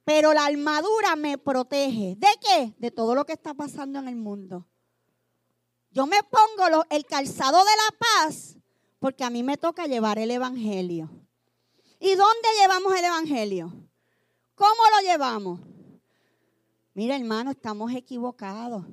Pero 0.06 0.32
la 0.32 0.46
armadura 0.46 1.16
me 1.16 1.36
protege. 1.36 2.14
¿De 2.16 2.28
qué? 2.40 2.72
De 2.78 2.92
todo 2.92 3.16
lo 3.16 3.26
que 3.26 3.32
está 3.32 3.54
pasando 3.54 3.98
en 3.98 4.06
el 4.06 4.14
mundo. 4.14 4.68
Yo 5.90 6.06
me 6.06 6.18
pongo 6.22 6.84
el 6.90 7.04
calzado 7.06 7.58
de 7.58 7.64
la 7.64 7.98
paz 7.98 8.56
porque 9.00 9.24
a 9.24 9.30
mí 9.30 9.42
me 9.42 9.56
toca 9.56 9.86
llevar 9.86 10.20
el 10.20 10.30
Evangelio. 10.30 11.10
¿Y 11.98 12.14
dónde 12.14 12.48
llevamos 12.60 12.94
el 12.96 13.04
Evangelio? 13.04 13.72
¿Cómo 14.54 14.80
lo 14.94 15.10
llevamos? 15.10 15.60
Mira, 16.94 17.16
hermano, 17.16 17.50
estamos 17.50 17.92
equivocados. 17.92 18.84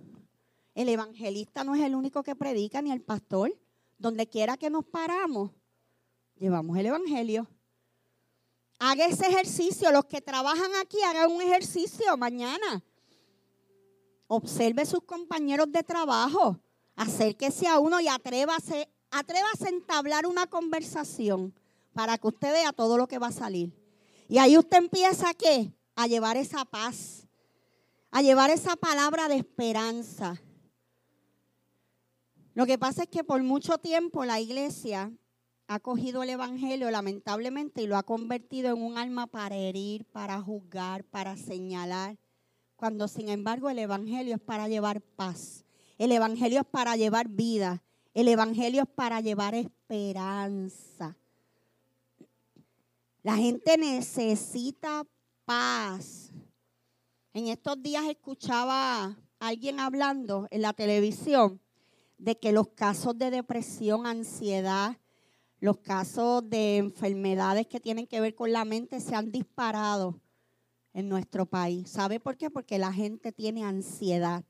El 0.73 0.89
evangelista 0.89 1.63
no 1.63 1.75
es 1.75 1.81
el 1.83 1.93
único 1.93 2.23
que 2.23 2.35
predica, 2.35 2.81
ni 2.81 2.91
el 2.91 3.03
pastor. 3.03 3.55
Donde 3.99 4.27
quiera 4.27 4.57
que 4.57 4.71
nos 4.71 4.83
paramos, 4.83 5.51
llevamos 6.37 6.75
el 6.79 6.87
Evangelio. 6.87 7.47
Haga 8.85 9.05
ese 9.05 9.25
ejercicio. 9.27 9.93
Los 9.93 10.03
que 10.05 10.19
trabajan 10.19 10.69
aquí, 10.81 11.01
hagan 11.03 11.31
un 11.31 11.41
ejercicio 11.41 12.17
mañana. 12.17 12.83
Observe 14.27 14.85
sus 14.85 15.03
compañeros 15.03 15.71
de 15.71 15.83
trabajo. 15.83 16.59
Acérquese 16.97 17.65
a 17.65 17.79
uno 17.79 18.01
y 18.01 18.09
atrévase, 18.09 18.89
atrévase 19.09 19.67
a 19.67 19.69
entablar 19.69 20.27
una 20.27 20.47
conversación 20.47 21.53
para 21.93 22.17
que 22.17 22.27
usted 22.27 22.51
vea 22.51 22.73
todo 22.73 22.97
lo 22.97 23.07
que 23.07 23.19
va 23.19 23.27
a 23.27 23.31
salir. 23.31 23.71
Y 24.27 24.37
ahí 24.37 24.57
usted 24.57 24.79
empieza 24.79 25.33
qué? 25.33 25.73
A 25.95 26.07
llevar 26.07 26.35
esa 26.35 26.65
paz, 26.65 27.25
a 28.11 28.21
llevar 28.21 28.49
esa 28.49 28.75
palabra 28.75 29.29
de 29.29 29.37
esperanza. 29.37 30.41
Lo 32.53 32.65
que 32.65 32.77
pasa 32.77 33.03
es 33.03 33.09
que 33.09 33.23
por 33.23 33.41
mucho 33.43 33.77
tiempo 33.77 34.25
la 34.25 34.41
iglesia 34.41 35.09
ha 35.67 35.79
cogido 35.79 36.23
el 36.23 36.29
Evangelio 36.29 36.91
lamentablemente 36.91 37.81
y 37.81 37.87
lo 37.87 37.97
ha 37.97 38.03
convertido 38.03 38.75
en 38.75 38.81
un 38.81 38.97
alma 38.97 39.27
para 39.27 39.55
herir, 39.55 40.05
para 40.05 40.41
juzgar, 40.41 41.03
para 41.05 41.37
señalar, 41.37 42.17
cuando 42.75 43.07
sin 43.07 43.29
embargo 43.29 43.69
el 43.69 43.79
Evangelio 43.79 44.35
es 44.35 44.41
para 44.41 44.67
llevar 44.67 45.01
paz, 45.01 45.65
el 45.97 46.11
Evangelio 46.11 46.59
es 46.59 46.65
para 46.65 46.95
llevar 46.95 47.29
vida, 47.29 47.83
el 48.13 48.27
Evangelio 48.27 48.83
es 48.83 48.89
para 48.89 49.21
llevar 49.21 49.55
esperanza. 49.55 51.17
La 53.23 53.37
gente 53.37 53.77
necesita 53.77 55.07
paz. 55.45 56.31
En 57.33 57.47
estos 57.47 57.81
días 57.81 58.05
escuchaba 58.09 59.05
a 59.05 59.17
alguien 59.39 59.79
hablando 59.79 60.47
en 60.51 60.61
la 60.61 60.73
televisión 60.73 61.61
de 62.17 62.37
que 62.37 62.51
los 62.51 62.67
casos 62.69 63.17
de 63.17 63.31
depresión, 63.31 64.05
ansiedad, 64.05 64.97
los 65.63 65.77
casos 65.77 66.49
de 66.49 66.75
enfermedades 66.75 67.67
que 67.67 67.79
tienen 67.79 68.05
que 68.05 68.19
ver 68.19 68.35
con 68.35 68.51
la 68.51 68.65
mente 68.65 68.99
se 68.99 69.15
han 69.15 69.31
disparado 69.31 70.19
en 70.93 71.07
nuestro 71.07 71.45
país. 71.45 71.89
¿Sabe 71.89 72.19
por 72.19 72.35
qué? 72.35 72.49
Porque 72.49 72.77
la 72.77 72.91
gente 72.91 73.31
tiene 73.31 73.63
ansiedad. 73.63 74.43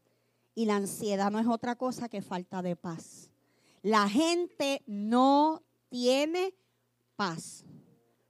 Y 0.56 0.66
la 0.66 0.78
ansiedad 0.78 1.30
no 1.30 1.38
es 1.38 1.46
otra 1.46 1.76
cosa 1.76 2.10
que 2.10 2.24
falta 2.24 2.64
de 2.64 2.76
paz. 2.76 3.30
La 3.84 4.10
gente 4.10 4.82
no 4.88 5.62
tiene 5.90 6.56
paz. 7.16 7.64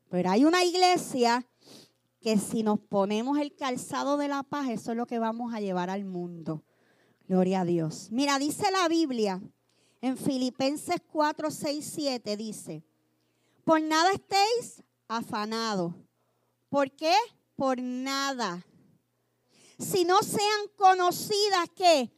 Pero 0.10 0.32
hay 0.32 0.44
una 0.44 0.66
iglesia 0.66 1.48
que 2.20 2.38
si 2.38 2.63
nos 2.63 2.82
ponemos 2.82 3.38
el 3.38 3.56
calzado 3.56 4.18
de 4.18 4.28
la 4.28 4.44
paz, 4.44 4.68
eso 4.68 4.92
es 4.92 4.98
lo 4.98 5.06
que 5.06 5.20
vamos 5.20 5.54
a 5.54 5.62
llevar 5.62 5.90
al 5.90 6.04
mundo. 6.04 6.66
Gloria 7.30 7.62
a 7.62 7.66
Dios. 7.66 8.10
Mira, 8.12 8.40
dice 8.40 8.66
la 8.74 8.90
Biblia 8.90 9.42
en 10.03 10.17
Filipenses 10.17 10.98
4, 11.12 11.50
6, 11.50 11.91
7 11.95 12.38
dice, 12.38 12.83
por 13.63 13.81
nada 13.81 14.12
estéis 14.12 14.83
afanados. 15.07 15.95
¿Por 16.69 16.91
qué? 16.91 17.15
por 17.55 17.81
nada, 17.81 18.65
si 19.77 20.05
no 20.05 20.22
sean 20.22 20.67
conocidas 20.75 21.69
que 21.75 22.12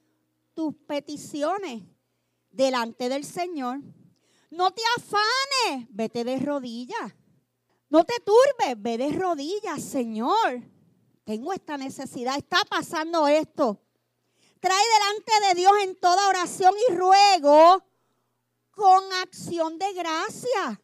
tus 0.54 0.74
peticiones 0.88 1.84
delante 2.52 3.10
del 3.10 3.26
Señor. 3.26 3.82
No 4.50 4.72
te 4.72 4.82
afanes, 4.98 5.88
vete 5.90 6.24
de 6.24 6.40
rodillas. 6.40 7.14
No 7.90 8.06
te 8.06 8.14
turbes, 8.22 8.82
ve 8.82 8.98
de 8.98 9.12
rodillas, 9.12 9.84
Señor. 9.84 10.64
Tengo 11.26 11.52
esta 11.52 11.78
necesidad, 11.78 12.38
está 12.38 12.60
pasando 12.70 13.28
esto. 13.28 13.82
Trae 14.60 14.84
delante 15.00 15.48
de 15.48 15.54
Dios 15.56 15.74
en 15.84 15.96
toda 15.96 16.30
oración 16.30 16.74
y 16.90 16.94
ruego 16.94 17.84
con 18.72 19.14
acción 19.14 19.78
de 19.80 19.94
gracia. 19.94 20.82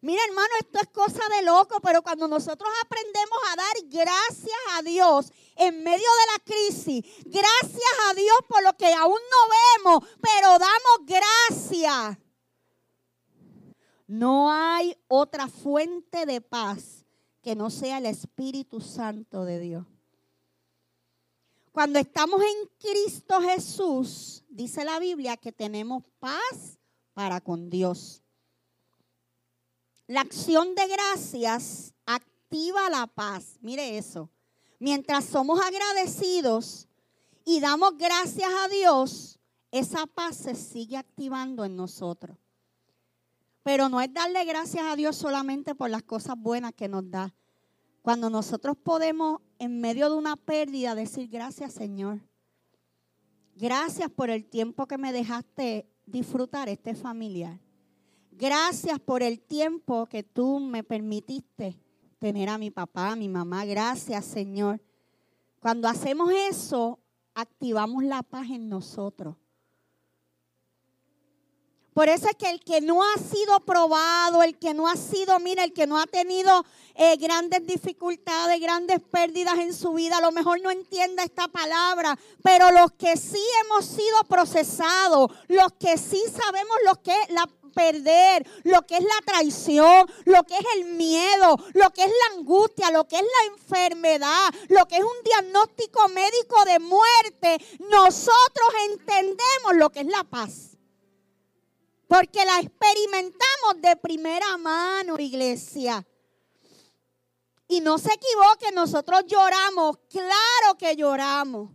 Mira, 0.00 0.20
hermano, 0.28 0.48
esto 0.58 0.80
es 0.82 0.88
cosa 0.88 1.22
de 1.36 1.42
loco, 1.42 1.78
pero 1.80 2.02
cuando 2.02 2.26
nosotros 2.26 2.68
aprendemos 2.84 3.38
a 3.50 3.56
dar 3.56 3.74
gracias 3.84 4.58
a 4.74 4.82
Dios 4.82 5.32
en 5.54 5.84
medio 5.84 5.96
de 5.98 6.32
la 6.32 6.44
crisis, 6.44 7.04
gracias 7.24 7.92
a 8.10 8.14
Dios 8.14 8.36
por 8.48 8.64
lo 8.64 8.76
que 8.76 8.92
aún 8.92 9.14
no 9.14 9.90
vemos, 9.92 10.10
pero 10.20 10.58
damos 10.58 11.06
gracias. 11.06 12.18
No 14.08 14.50
hay 14.50 14.96
otra 15.06 15.46
fuente 15.46 16.26
de 16.26 16.40
paz 16.40 17.04
que 17.40 17.54
no 17.54 17.70
sea 17.70 17.98
el 17.98 18.06
Espíritu 18.06 18.80
Santo 18.80 19.44
de 19.44 19.60
Dios. 19.60 19.86
Cuando 21.72 21.98
estamos 21.98 22.42
en 22.42 22.68
Cristo 22.78 23.40
Jesús, 23.40 24.44
dice 24.50 24.84
la 24.84 24.98
Biblia 24.98 25.38
que 25.38 25.52
tenemos 25.52 26.04
paz 26.18 26.78
para 27.14 27.40
con 27.40 27.70
Dios. 27.70 28.22
La 30.06 30.20
acción 30.20 30.74
de 30.74 30.86
gracias 30.86 31.94
activa 32.04 32.90
la 32.90 33.06
paz. 33.06 33.56
Mire 33.62 33.96
eso. 33.96 34.28
Mientras 34.80 35.24
somos 35.24 35.60
agradecidos 35.62 36.88
y 37.46 37.60
damos 37.60 37.96
gracias 37.96 38.50
a 38.52 38.68
Dios, 38.68 39.38
esa 39.70 40.06
paz 40.06 40.36
se 40.36 40.54
sigue 40.54 40.98
activando 40.98 41.64
en 41.64 41.74
nosotros. 41.74 42.36
Pero 43.62 43.88
no 43.88 44.02
es 44.02 44.12
darle 44.12 44.44
gracias 44.44 44.84
a 44.84 44.94
Dios 44.94 45.16
solamente 45.16 45.74
por 45.74 45.88
las 45.88 46.02
cosas 46.02 46.34
buenas 46.36 46.74
que 46.74 46.88
nos 46.88 47.10
da. 47.10 47.34
Cuando 48.02 48.28
nosotros 48.28 48.76
podemos, 48.76 49.40
en 49.62 49.80
medio 49.80 50.10
de 50.10 50.16
una 50.16 50.34
pérdida, 50.34 50.96
decir 50.96 51.28
gracias 51.28 51.74
Señor. 51.74 52.18
Gracias 53.54 54.10
por 54.10 54.28
el 54.28 54.44
tiempo 54.44 54.88
que 54.88 54.98
me 54.98 55.12
dejaste 55.12 55.88
disfrutar 56.04 56.68
este 56.68 56.96
familiar. 56.96 57.60
Gracias 58.32 58.98
por 58.98 59.22
el 59.22 59.40
tiempo 59.40 60.06
que 60.06 60.24
tú 60.24 60.58
me 60.58 60.82
permitiste 60.82 61.78
tener 62.18 62.48
a 62.48 62.58
mi 62.58 62.72
papá, 62.72 63.12
a 63.12 63.16
mi 63.16 63.28
mamá. 63.28 63.64
Gracias, 63.64 64.24
Señor. 64.24 64.82
Cuando 65.60 65.86
hacemos 65.86 66.32
eso, 66.32 66.98
activamos 67.32 68.02
la 68.02 68.24
paz 68.24 68.50
en 68.50 68.68
nosotros. 68.68 69.36
Por 71.94 72.08
eso 72.08 72.26
es 72.26 72.36
que 72.36 72.48
el 72.48 72.60
que 72.60 72.80
no 72.80 73.02
ha 73.02 73.18
sido 73.18 73.60
probado, 73.60 74.42
el 74.42 74.58
que 74.58 74.72
no 74.72 74.88
ha 74.88 74.96
sido, 74.96 75.38
mira, 75.40 75.62
el 75.62 75.74
que 75.74 75.86
no 75.86 75.98
ha 75.98 76.06
tenido 76.06 76.64
eh, 76.94 77.16
grandes 77.16 77.66
dificultades, 77.66 78.60
grandes 78.60 78.98
pérdidas 79.00 79.58
en 79.58 79.74
su 79.74 79.92
vida, 79.92 80.16
a 80.16 80.22
lo 80.22 80.32
mejor 80.32 80.60
no 80.62 80.70
entienda 80.70 81.22
esta 81.22 81.48
palabra, 81.48 82.18
pero 82.42 82.70
los 82.70 82.92
que 82.92 83.16
sí 83.16 83.44
hemos 83.64 83.84
sido 83.84 84.24
procesados, 84.26 85.30
los 85.48 85.72
que 85.78 85.98
sí 85.98 86.22
sabemos 86.34 86.76
lo 86.86 87.02
que 87.02 87.14
la 87.28 87.46
perder, 87.72 88.46
lo 88.64 88.82
que 88.82 88.96
es 88.96 89.02
la 89.02 89.20
traición, 89.24 90.06
lo 90.24 90.44
que 90.44 90.54
es 90.54 90.64
el 90.76 90.84
miedo, 90.94 91.56
lo 91.72 91.90
que 91.90 92.04
es 92.04 92.10
la 92.10 92.38
angustia, 92.38 92.90
lo 92.90 93.06
que 93.08 93.16
es 93.16 93.22
la 93.22 93.54
enfermedad, 93.54 94.54
lo 94.68 94.86
que 94.86 94.96
es 94.96 95.02
un 95.02 95.24
diagnóstico 95.24 96.08
médico 96.08 96.64
de 96.64 96.78
muerte, 96.78 97.64
nosotros 97.90 98.68
entendemos 98.90 99.74
lo 99.74 99.90
que 99.90 100.00
es 100.00 100.06
la 100.06 100.24
paz. 100.24 100.71
Porque 102.12 102.44
la 102.44 102.58
experimentamos 102.60 103.80
de 103.80 103.96
primera 103.96 104.58
mano, 104.58 105.18
iglesia. 105.18 106.06
Y 107.66 107.80
no 107.80 107.96
se 107.96 108.12
equivoque, 108.12 108.70
nosotros 108.74 109.22
lloramos, 109.26 109.96
claro 110.10 110.76
que 110.78 110.94
lloramos. 110.94 111.70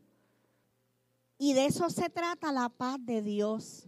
Y 1.40 1.54
de 1.54 1.66
eso 1.66 1.90
se 1.90 2.12
trata 2.12 2.52
la 2.52 2.70
paz 2.70 2.98
de 3.00 3.24
Dios. 3.24 3.88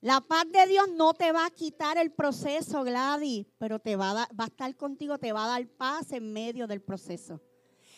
La 0.00 0.20
paz 0.20 0.44
de 0.52 0.68
Dios 0.68 0.88
no 0.90 1.14
te 1.14 1.32
va 1.32 1.46
a 1.46 1.50
quitar 1.50 1.98
el 1.98 2.12
proceso, 2.12 2.84
Gladys, 2.84 3.44
pero 3.58 3.80
te 3.80 3.96
va 3.96 4.10
a, 4.10 4.14
va 4.38 4.44
a 4.44 4.46
estar 4.46 4.76
contigo, 4.76 5.18
te 5.18 5.32
va 5.32 5.46
a 5.46 5.48
dar 5.48 5.66
paz 5.66 6.12
en 6.12 6.32
medio 6.32 6.68
del 6.68 6.80
proceso. 6.80 7.40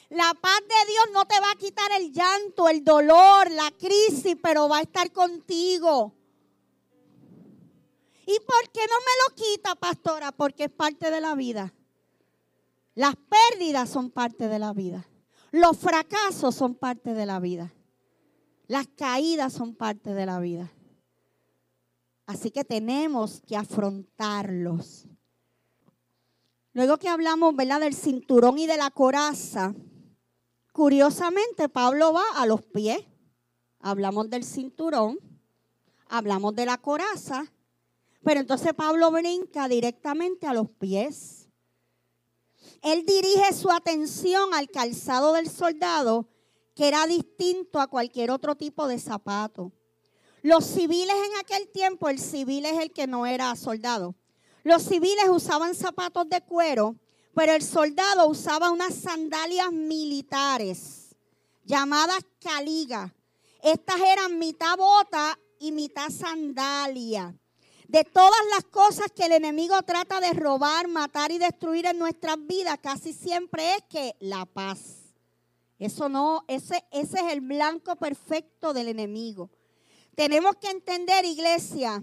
La 0.09 0.33
paz 0.40 0.61
de 0.61 0.90
Dios 0.90 1.05
no 1.12 1.27
te 1.27 1.38
va 1.38 1.51
a 1.51 1.57
quitar 1.57 1.92
el 2.01 2.14
llanto, 2.14 2.66
el 2.70 2.83
dolor, 2.83 3.51
la 3.51 3.70
crisis, 3.72 4.37
pero 4.42 4.70
va 4.70 4.79
a 4.79 4.83
estar 4.83 5.12
contigo. 5.12 6.15
¿Y 8.27 8.39
por 8.41 8.71
qué 8.73 8.81
no 8.81 8.99
me 8.99 9.29
lo 9.29 9.35
quita, 9.37 9.75
pastora? 9.77 10.33
Porque 10.33 10.65
es 10.65 10.71
parte 10.71 11.11
de 11.11 11.21
la 11.21 11.37
vida. 11.37 11.73
Las 12.97 13.15
pérdidas 13.15 13.89
son 13.89 14.11
parte 14.11 14.49
de 14.49 14.59
la 14.59 14.73
vida. 14.73 15.09
Los 15.53 15.79
fracasos 15.79 16.55
son 16.55 16.75
parte 16.75 17.15
de 17.15 17.25
la 17.25 17.39
vida. 17.39 17.73
Las 18.67 18.89
caídas 18.89 19.53
son 19.53 19.75
parte 19.75 20.12
de 20.12 20.27
la 20.27 20.41
vida. 20.41 20.73
Así 22.27 22.51
que 22.51 22.65
tenemos 22.65 23.41
que 23.47 23.57
afrontarlos. 23.57 25.07
Luego 26.73 26.99
que 26.99 27.09
hablamos, 27.09 27.55
¿verdad? 27.55 27.81
Del 27.81 27.95
cinturón 27.95 28.59
y 28.59 28.67
de 28.67 28.77
la 28.77 28.91
coraza, 28.91 29.73
curiosamente 30.73 31.69
Pablo 31.69 32.12
va 32.12 32.25
a 32.35 32.45
los 32.45 32.62
pies. 32.62 32.99
Hablamos 33.79 34.29
del 34.29 34.43
cinturón, 34.43 35.19
hablamos 36.09 36.57
de 36.57 36.67
la 36.67 36.77
coraza, 36.79 37.47
pero 38.27 38.41
entonces 38.41 38.75
Pablo 38.75 39.12
brinca 39.12 39.69
directamente 39.69 40.49
a 40.49 40.53
los 40.53 40.69
pies. 40.69 41.49
Él 42.83 43.07
dirige 43.07 43.53
su 43.53 43.71
atención 43.71 44.53
al 44.53 44.69
calzado 44.69 45.35
del 45.35 45.49
soldado, 45.49 46.27
que 46.75 46.89
era 46.89 47.07
distinto 47.07 47.79
a 47.79 47.87
cualquier 47.87 48.33
otro 48.33 48.57
tipo 48.57 48.89
de 48.89 48.99
zapato. 48.99 49.71
Los 50.43 50.67
civiles 50.67 51.15
en 51.15 51.37
aquel 51.39 51.69
tiempo, 51.69 52.09
el 52.09 52.19
civil 52.19 52.67
es 52.67 52.81
el 52.81 52.93
que 52.93 53.07
no 53.07 53.27
era 53.27 53.55
soldado. 53.55 54.17
Los 54.65 54.83
civiles 54.83 55.29
usaban 55.31 55.77
zapatos 55.77 56.29
de 56.29 56.41
cuero, 56.41 56.97
pero 57.33 57.53
el 57.53 57.62
soldado 57.62 58.27
usaba 58.27 58.73
unas 58.73 58.93
sandalias 58.93 59.71
militares 59.71 61.15
llamadas 61.65 62.19
caliga. 62.41 63.15
Estas 63.62 64.01
eran 64.01 64.37
mitad 64.37 64.77
bota 64.77 65.39
y 65.61 65.71
mitad 65.71 66.11
sandalia. 66.11 67.33
De 67.88 68.03
todas 68.05 68.40
las 68.55 68.64
cosas 68.64 69.07
que 69.14 69.27
el 69.27 69.33
enemigo 69.33 69.81
trata 69.83 70.20
de 70.20 70.33
robar, 70.33 70.88
matar 70.88 71.31
y 71.31 71.38
destruir 71.38 71.87
en 71.87 71.99
nuestras 71.99 72.37
vidas, 72.44 72.79
casi 72.83 73.12
siempre 73.12 73.75
es 73.75 73.83
que 73.88 74.16
la 74.18 74.44
paz. 74.44 75.14
Eso 75.79 76.09
no, 76.09 76.44
ese, 76.49 76.85
ese 76.90 77.18
es 77.20 77.33
el 77.33 77.42
blanco 77.42 77.94
perfecto 77.96 78.72
del 78.72 78.88
enemigo. 78.88 79.51
Tenemos 80.16 80.57
que 80.57 80.70
entender, 80.70 81.25
iglesia, 81.25 82.03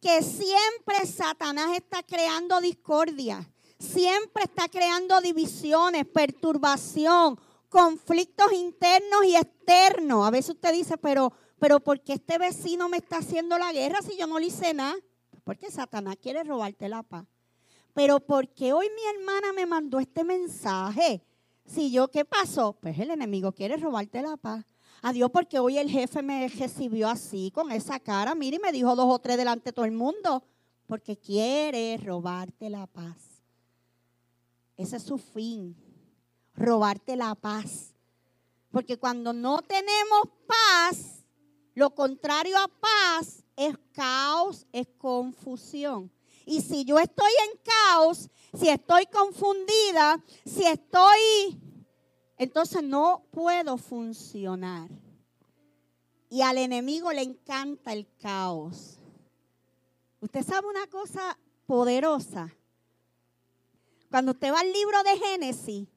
que 0.00 0.22
siempre 0.22 1.06
Satanás 1.06 1.76
está 1.76 2.02
creando 2.02 2.60
discordia, 2.60 3.48
siempre 3.78 4.44
está 4.44 4.68
creando 4.68 5.20
divisiones, 5.20 6.06
perturbación, 6.06 7.38
conflictos 7.68 8.52
internos 8.52 9.24
y 9.26 9.36
externos. 9.36 10.26
A 10.26 10.30
veces 10.30 10.54
usted 10.54 10.72
dice, 10.72 10.96
pero, 10.96 11.32
pero 11.58 11.80
¿por 11.80 12.00
qué 12.00 12.14
este 12.14 12.38
vecino 12.38 12.88
me 12.88 12.98
está 12.98 13.18
haciendo 13.18 13.58
la 13.58 13.72
guerra 13.72 14.02
si 14.02 14.16
yo 14.16 14.26
no 14.26 14.38
le 14.38 14.46
hice 14.46 14.74
nada? 14.74 14.96
Porque 15.44 15.70
Satanás 15.70 16.16
quiere 16.20 16.44
robarte 16.44 16.88
la 16.88 17.02
paz. 17.02 17.26
Pero 17.94 18.20
¿por 18.20 18.48
qué 18.48 18.72
hoy 18.72 18.88
mi 18.94 19.18
hermana 19.18 19.52
me 19.54 19.64
mandó 19.64 19.98
este 19.98 20.22
mensaje? 20.22 21.24
Si 21.64 21.90
yo, 21.90 22.08
¿qué 22.08 22.24
pasó? 22.24 22.74
Pues 22.74 22.98
el 22.98 23.10
enemigo 23.10 23.52
quiere 23.52 23.76
robarte 23.76 24.20
la 24.20 24.36
paz. 24.36 24.66
Adiós, 25.02 25.30
porque 25.30 25.58
hoy 25.58 25.78
el 25.78 25.90
jefe 25.90 26.20
me 26.22 26.48
recibió 26.48 27.08
así, 27.08 27.50
con 27.54 27.70
esa 27.72 27.98
cara. 28.00 28.34
Mire, 28.34 28.56
y 28.56 28.60
me 28.60 28.72
dijo 28.72 28.94
dos 28.94 29.06
o 29.08 29.18
tres 29.18 29.36
delante 29.36 29.66
de 29.66 29.72
todo 29.72 29.84
el 29.84 29.92
mundo. 29.92 30.44
Porque 30.86 31.16
quiere 31.16 31.96
robarte 31.96 32.68
la 32.68 32.86
paz. 32.86 33.16
Ese 34.76 34.96
es 34.96 35.02
su 35.02 35.16
fin. 35.16 35.74
Robarte 36.54 37.16
la 37.16 37.34
paz. 37.34 37.94
Porque 38.70 38.98
cuando 38.98 39.32
no 39.32 39.62
tenemos 39.62 40.28
paz, 40.46 41.15
lo 41.76 41.94
contrario 41.94 42.58
a 42.58 42.66
paz 42.66 43.44
es 43.54 43.76
caos, 43.92 44.66
es 44.72 44.88
confusión. 44.98 46.10
Y 46.44 46.62
si 46.62 46.84
yo 46.84 46.98
estoy 46.98 47.30
en 47.50 47.60
caos, 47.62 48.28
si 48.58 48.68
estoy 48.68 49.06
confundida, 49.06 50.24
si 50.44 50.66
estoy 50.66 51.60
entonces 52.38 52.82
no 52.82 53.26
puedo 53.30 53.76
funcionar. 53.76 54.88
Y 56.28 56.42
al 56.42 56.58
enemigo 56.58 57.12
le 57.12 57.22
encanta 57.22 57.92
el 57.92 58.06
caos. 58.18 58.98
Usted 60.20 60.42
sabe 60.42 60.66
una 60.66 60.86
cosa 60.86 61.38
poderosa. 61.66 62.54
Cuando 64.10 64.32
usted 64.32 64.50
va 64.50 64.60
al 64.60 64.72
libro 64.72 65.02
de 65.02 65.18
Génesis, 65.18 65.88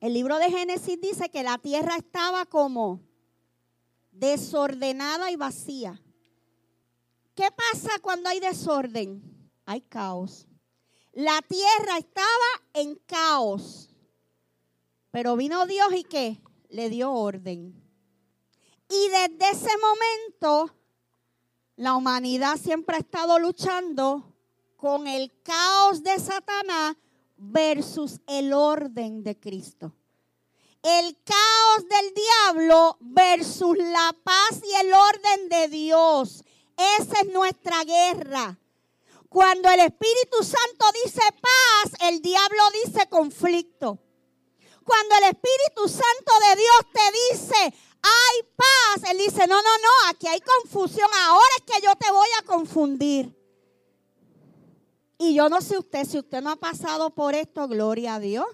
el 0.00 0.12
libro 0.12 0.38
de 0.38 0.50
Génesis 0.50 1.00
dice 1.00 1.30
que 1.30 1.42
la 1.42 1.58
tierra 1.58 1.96
estaba 1.96 2.44
como 2.44 3.00
desordenada 4.12 5.30
y 5.30 5.36
vacía. 5.36 6.00
¿Qué 7.34 7.48
pasa 7.50 7.98
cuando 8.00 8.28
hay 8.28 8.40
desorden? 8.40 9.22
Hay 9.64 9.80
caos. 9.80 10.46
La 11.12 11.40
tierra 11.42 11.98
estaba 11.98 12.26
en 12.74 12.94
caos. 13.06 13.90
Pero 15.10 15.36
vino 15.36 15.66
Dios 15.66 15.92
y 15.94 16.04
qué? 16.04 16.40
Le 16.68 16.88
dio 16.88 17.12
orden. 17.12 17.74
Y 18.88 19.08
desde 19.08 19.50
ese 19.50 19.70
momento, 19.78 20.74
la 21.76 21.94
humanidad 21.94 22.58
siempre 22.58 22.96
ha 22.96 23.00
estado 23.00 23.38
luchando 23.38 24.34
con 24.76 25.06
el 25.06 25.32
caos 25.42 26.02
de 26.02 26.18
Satanás 26.18 26.96
versus 27.36 28.20
el 28.26 28.52
orden 28.52 29.22
de 29.22 29.38
Cristo. 29.38 29.94
El 30.82 31.16
caos 31.22 31.88
del 31.88 32.14
diablo 32.14 32.96
versus 33.00 33.78
la 33.78 34.16
paz 34.24 34.60
y 34.64 34.74
el 34.84 34.92
orden 34.92 35.48
de 35.48 35.68
Dios. 35.68 36.42
Esa 36.98 37.20
es 37.20 37.32
nuestra 37.32 37.84
guerra. 37.84 38.58
Cuando 39.28 39.70
el 39.70 39.80
Espíritu 39.80 40.42
Santo 40.42 40.84
dice 41.04 41.22
paz, 41.40 41.92
el 42.10 42.20
diablo 42.20 42.62
dice 42.84 43.08
conflicto. 43.08 43.98
Cuando 44.84 45.14
el 45.16 45.24
Espíritu 45.24 45.88
Santo 45.88 46.32
de 46.48 46.56
Dios 46.56 46.92
te 46.92 47.34
dice, 47.34 47.74
hay 48.02 48.48
paz, 48.56 49.10
Él 49.10 49.18
dice, 49.18 49.46
no, 49.46 49.62
no, 49.62 49.78
no, 49.78 50.10
aquí 50.10 50.26
hay 50.26 50.40
confusión, 50.40 51.08
ahora 51.26 51.46
es 51.58 51.74
que 51.74 51.86
yo 51.86 51.94
te 51.94 52.10
voy 52.10 52.28
a 52.40 52.42
confundir. 52.44 53.38
Y 55.16 55.34
yo 55.34 55.48
no 55.48 55.60
sé 55.60 55.78
usted, 55.78 56.04
si 56.04 56.18
usted 56.18 56.42
no 56.42 56.50
ha 56.50 56.56
pasado 56.56 57.10
por 57.10 57.36
esto, 57.36 57.68
gloria 57.68 58.16
a 58.16 58.18
Dios, 58.18 58.46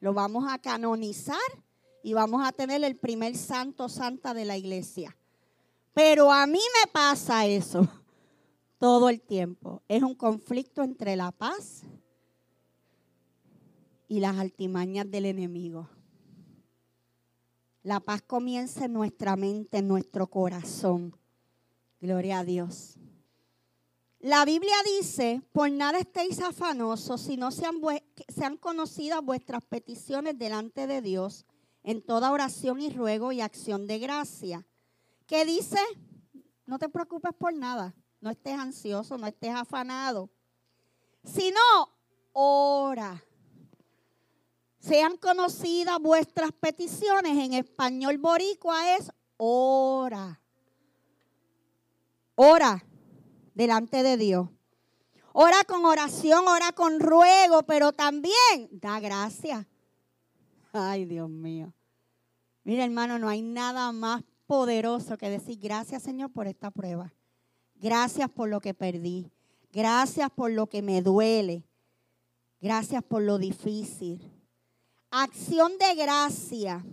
lo 0.00 0.14
vamos 0.14 0.50
a 0.50 0.58
canonizar 0.58 1.36
y 2.06 2.14
vamos 2.14 2.46
a 2.46 2.52
tener 2.52 2.84
el 2.84 2.94
primer 2.94 3.36
santo 3.36 3.88
santa 3.88 4.32
de 4.32 4.44
la 4.44 4.56
iglesia. 4.56 5.16
Pero 5.92 6.30
a 6.30 6.46
mí 6.46 6.60
me 6.60 6.92
pasa 6.92 7.46
eso 7.46 7.88
todo 8.78 9.08
el 9.08 9.20
tiempo. 9.20 9.82
Es 9.88 10.04
un 10.04 10.14
conflicto 10.14 10.84
entre 10.84 11.16
la 11.16 11.32
paz 11.32 11.82
y 14.06 14.20
las 14.20 14.38
altimañas 14.38 15.10
del 15.10 15.26
enemigo. 15.26 15.90
La 17.82 17.98
paz 17.98 18.22
comienza 18.22 18.84
en 18.84 18.92
nuestra 18.92 19.34
mente, 19.34 19.78
en 19.78 19.88
nuestro 19.88 20.28
corazón. 20.28 21.12
Gloria 22.00 22.38
a 22.38 22.44
Dios. 22.44 23.00
La 24.20 24.44
Biblia 24.44 24.76
dice, 25.00 25.42
por 25.50 25.72
nada 25.72 25.98
estéis 25.98 26.40
afanosos, 26.40 27.20
si 27.20 27.36
no 27.36 27.50
sean, 27.50 27.80
sean 28.28 28.58
conocidas 28.58 29.24
vuestras 29.24 29.64
peticiones 29.64 30.38
delante 30.38 30.86
de 30.86 31.02
Dios 31.02 31.46
en 31.86 32.02
toda 32.02 32.32
oración 32.32 32.80
y 32.80 32.90
ruego 32.90 33.30
y 33.30 33.40
acción 33.40 33.86
de 33.86 34.00
gracia. 34.00 34.66
¿Qué 35.24 35.44
dice? 35.44 35.78
No 36.66 36.80
te 36.80 36.88
preocupes 36.88 37.30
por 37.38 37.54
nada, 37.54 37.94
no 38.20 38.28
estés 38.28 38.58
ansioso, 38.58 39.16
no 39.16 39.26
estés 39.28 39.54
afanado, 39.54 40.28
sino 41.22 41.60
ora. 42.32 43.22
Sean 44.80 45.16
conocidas 45.16 46.00
vuestras 46.00 46.50
peticiones, 46.50 47.38
en 47.38 47.54
español 47.54 48.18
boricua 48.18 48.96
es 48.96 49.12
ora. 49.36 50.40
Ora 52.34 52.84
delante 53.54 54.02
de 54.02 54.16
Dios. 54.16 54.48
Ora 55.32 55.62
con 55.64 55.84
oración, 55.84 56.48
ora 56.48 56.72
con 56.72 56.98
ruego, 56.98 57.62
pero 57.62 57.92
también 57.92 58.68
da 58.72 58.98
gracias. 58.98 59.66
Ay, 60.76 61.04
Dios 61.04 61.28
mío. 61.28 61.72
Mira, 62.64 62.84
hermano, 62.84 63.18
no 63.18 63.28
hay 63.28 63.42
nada 63.42 63.92
más 63.92 64.22
poderoso 64.46 65.16
que 65.16 65.30
decir 65.30 65.58
gracias, 65.58 66.02
Señor, 66.02 66.30
por 66.32 66.46
esta 66.46 66.70
prueba. 66.70 67.12
Gracias 67.76 68.30
por 68.30 68.48
lo 68.48 68.60
que 68.60 68.74
perdí. 68.74 69.30
Gracias 69.72 70.30
por 70.30 70.50
lo 70.50 70.68
que 70.68 70.82
me 70.82 71.02
duele. 71.02 71.64
Gracias 72.60 73.02
por 73.02 73.22
lo 73.22 73.38
difícil. 73.38 74.32
Acción 75.10 75.78
de 75.78 75.94
gracia. 75.94 76.84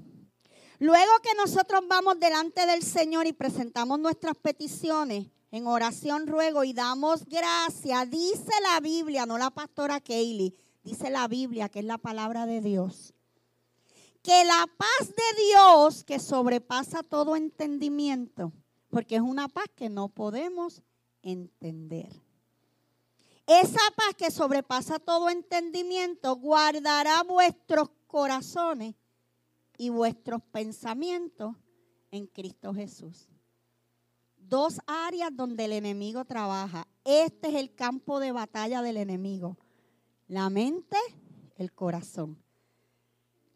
Luego 0.79 1.11
que 1.21 1.33
nosotros 1.35 1.81
vamos 1.87 2.19
delante 2.19 2.65
del 2.65 2.83
Señor 2.83 3.25
y 3.25 3.33
presentamos 3.33 3.99
nuestras 3.99 4.35
peticiones, 4.35 5.27
en 5.51 5.65
oración 5.65 6.27
ruego 6.27 6.63
y 6.63 6.73
damos 6.73 7.25
gracias. 7.25 8.09
Dice 8.09 8.51
la 8.61 8.79
Biblia, 8.81 9.25
no 9.25 9.37
la 9.37 9.49
pastora 9.49 10.01
Kaylee, 10.01 10.53
dice 10.83 11.09
la 11.09 11.27
Biblia 11.27 11.69
que 11.69 11.79
es 11.79 11.85
la 11.85 11.97
palabra 11.97 12.45
de 12.45 12.59
Dios. 12.59 13.13
Que 14.23 14.43
la 14.45 14.65
paz 14.77 15.09
de 15.09 15.43
Dios 15.43 16.03
que 16.03 16.17
sobrepasa 16.17 17.03
todo 17.03 17.35
entendimiento, 17.35 18.51
porque 18.89 19.17
es 19.17 19.21
una 19.21 19.47
paz 19.47 19.65
que 19.75 19.89
no 19.89 20.09
podemos 20.09 20.81
entender. 21.21 22.09
Esa 23.45 23.81
paz 23.95 24.15
que 24.17 24.31
sobrepasa 24.31 24.97
todo 24.97 25.29
entendimiento 25.29 26.35
guardará 26.37 27.21
vuestros 27.21 27.89
corazones 28.07 28.95
y 29.77 29.89
vuestros 29.89 30.41
pensamientos 30.51 31.55
en 32.09 32.25
Cristo 32.25 32.73
Jesús 32.73 33.27
dos 34.53 34.79
áreas 34.85 35.35
donde 35.35 35.65
el 35.65 35.73
enemigo 35.73 36.25
trabaja. 36.25 36.87
Este 37.03 37.49
es 37.49 37.55
el 37.55 37.73
campo 37.73 38.19
de 38.19 38.31
batalla 38.31 38.81
del 38.81 38.97
enemigo. 38.97 39.57
La 40.27 40.49
mente, 40.49 40.97
el 41.57 41.71
corazón. 41.73 42.42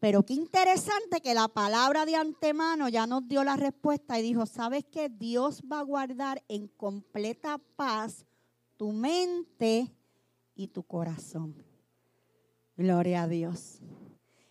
Pero 0.08 0.24
qué 0.24 0.36
interesante 0.36 1.20
que 1.20 1.34
la 1.34 1.50
palabra 1.50 2.06
de 2.06 2.16
antemano 2.16 2.88
ya 2.88 3.06
nos 3.06 3.28
dio 3.28 3.44
la 3.44 3.58
respuesta 3.58 4.18
y 4.18 4.22
dijo, 4.22 4.46
¿sabes 4.46 4.86
qué? 4.90 5.10
Dios 5.10 5.62
va 5.70 5.80
a 5.80 5.84
guardar 5.84 6.42
en 6.48 6.70
completa 6.70 7.60
paz 7.76 8.26
tu 8.78 8.94
mente 8.94 9.94
y 10.56 10.70
tu 10.70 10.84
corazón. 10.84 11.62
Gloria 12.78 13.24
a 13.24 13.28
Dios. 13.28 13.80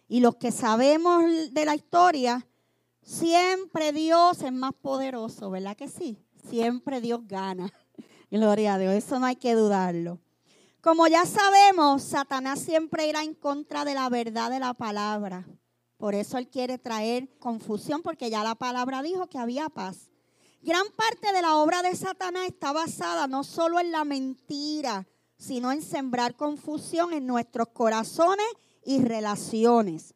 Y 0.08 0.20
los 0.20 0.36
que 0.36 0.52
sabemos 0.52 1.24
de 1.50 1.64
la 1.64 1.74
historia, 1.74 2.46
siempre 3.00 3.94
Dios 3.94 4.42
es 4.42 4.52
más 4.52 4.74
poderoso, 4.74 5.48
¿verdad 5.50 5.74
que 5.74 5.88
sí? 5.88 6.18
siempre 6.50 7.00
Dios 7.00 7.26
gana. 7.26 7.72
Gloria 8.30 8.74
a 8.74 8.78
Dios, 8.78 8.92
eso 8.92 9.18
no 9.18 9.24
hay 9.24 9.36
que 9.36 9.54
dudarlo. 9.54 10.20
Como 10.86 11.08
ya 11.08 11.26
sabemos, 11.26 12.00
Satanás 12.04 12.60
siempre 12.60 13.08
irá 13.08 13.24
en 13.24 13.34
contra 13.34 13.84
de 13.84 13.92
la 13.92 14.08
verdad 14.08 14.52
de 14.52 14.60
la 14.60 14.72
palabra. 14.72 15.44
Por 15.96 16.14
eso 16.14 16.38
él 16.38 16.46
quiere 16.46 16.78
traer 16.78 17.28
confusión, 17.40 18.02
porque 18.02 18.30
ya 18.30 18.44
la 18.44 18.54
palabra 18.54 19.02
dijo 19.02 19.26
que 19.26 19.36
había 19.36 19.68
paz. 19.68 20.12
Gran 20.62 20.86
parte 20.94 21.32
de 21.32 21.42
la 21.42 21.56
obra 21.56 21.82
de 21.82 21.96
Satanás 21.96 22.46
está 22.46 22.70
basada 22.70 23.26
no 23.26 23.42
solo 23.42 23.80
en 23.80 23.90
la 23.90 24.04
mentira, 24.04 25.08
sino 25.36 25.72
en 25.72 25.82
sembrar 25.82 26.36
confusión 26.36 27.12
en 27.12 27.26
nuestros 27.26 27.66
corazones 27.70 28.46
y 28.84 29.02
relaciones. 29.02 30.14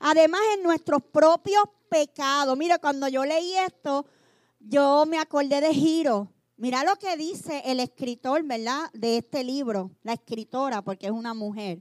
Además, 0.00 0.40
en 0.54 0.62
nuestros 0.62 1.02
propios 1.02 1.64
pecados. 1.90 2.56
Mira, 2.56 2.78
cuando 2.78 3.08
yo 3.08 3.26
leí 3.26 3.54
esto, 3.56 4.06
yo 4.58 5.04
me 5.06 5.18
acordé 5.18 5.60
de 5.60 5.74
Giro. 5.74 6.32
Mira 6.60 6.82
lo 6.82 6.96
que 6.96 7.16
dice 7.16 7.62
el 7.66 7.78
escritor, 7.78 8.42
¿verdad? 8.42 8.90
De 8.92 9.18
este 9.18 9.44
libro, 9.44 9.92
la 10.02 10.14
escritora, 10.14 10.82
porque 10.82 11.06
es 11.06 11.12
una 11.12 11.32
mujer. 11.32 11.80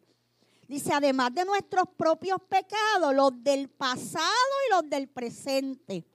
Dice, 0.68 0.94
además 0.94 1.34
de 1.34 1.46
nuestros 1.46 1.86
propios 1.98 2.40
pecados, 2.48 3.16
los 3.16 3.44
del 3.44 3.70
pasado 3.70 4.28
y 4.68 4.76
los 4.76 4.88
del 4.88 5.10
presente. 5.10 6.06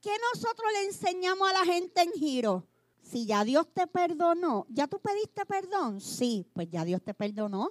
¿Qué 0.00 0.10
nosotros 0.32 0.66
le 0.72 0.86
enseñamos 0.86 1.48
a 1.48 1.52
la 1.52 1.64
gente 1.64 2.02
en 2.02 2.10
Giro? 2.10 2.66
Si 3.00 3.26
ya 3.26 3.44
Dios 3.44 3.68
te 3.72 3.86
perdonó, 3.86 4.66
¿ya 4.70 4.88
tú 4.88 4.98
pediste 4.98 5.46
perdón? 5.46 6.00
Sí, 6.00 6.44
pues 6.52 6.68
ya 6.68 6.84
Dios 6.84 7.00
te 7.02 7.14
perdonó. 7.14 7.70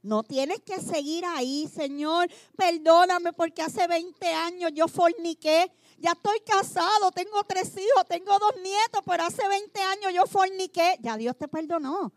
No 0.00 0.22
tienes 0.22 0.60
que 0.60 0.80
seguir 0.80 1.26
ahí, 1.26 1.68
Señor, 1.68 2.30
perdóname 2.56 3.34
porque 3.34 3.60
hace 3.60 3.86
20 3.86 4.26
años 4.32 4.70
yo 4.72 4.88
forniqué 4.88 5.70
ya 5.98 6.12
estoy 6.12 6.40
casado, 6.40 7.10
tengo 7.12 7.42
tres 7.44 7.72
hijos, 7.76 8.06
tengo 8.08 8.38
dos 8.38 8.54
nietos, 8.62 9.02
pero 9.04 9.24
hace 9.24 9.46
20 9.46 9.80
años 9.80 10.12
yo 10.14 10.26
forniqué. 10.26 10.96
Ya 11.00 11.16
Dios 11.16 11.36
te 11.36 11.48
perdonó. 11.48 12.12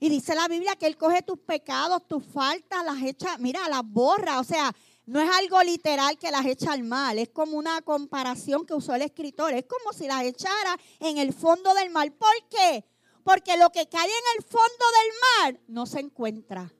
Y 0.00 0.08
dice 0.08 0.34
la 0.34 0.48
Biblia 0.48 0.76
que 0.76 0.86
Él 0.86 0.96
coge 0.96 1.22
tus 1.22 1.38
pecados, 1.38 2.06
tus 2.08 2.24
faltas, 2.24 2.84
las 2.84 3.02
echa, 3.02 3.36
mira, 3.38 3.68
las 3.68 3.82
borra. 3.84 4.40
O 4.40 4.44
sea, 4.44 4.74
no 5.06 5.20
es 5.20 5.30
algo 5.30 5.62
literal 5.62 6.18
que 6.18 6.30
las 6.30 6.46
echa 6.46 6.72
al 6.72 6.82
mal, 6.82 7.18
es 7.18 7.28
como 7.28 7.56
una 7.56 7.82
comparación 7.82 8.64
que 8.64 8.74
usó 8.74 8.94
el 8.94 9.02
escritor. 9.02 9.52
Es 9.52 9.64
como 9.66 9.92
si 9.92 10.06
las 10.06 10.24
echara 10.24 10.78
en 10.98 11.18
el 11.18 11.32
fondo 11.32 11.74
del 11.74 11.90
mar. 11.90 12.10
¿Por 12.12 12.48
qué? 12.48 12.84
Porque 13.22 13.56
lo 13.58 13.70
que 13.70 13.88
cae 13.88 14.08
en 14.08 14.38
el 14.38 14.44
fondo 14.44 14.60
del 14.68 15.52
mar 15.54 15.60
no 15.68 15.86
se 15.86 16.00
encuentra. 16.00 16.72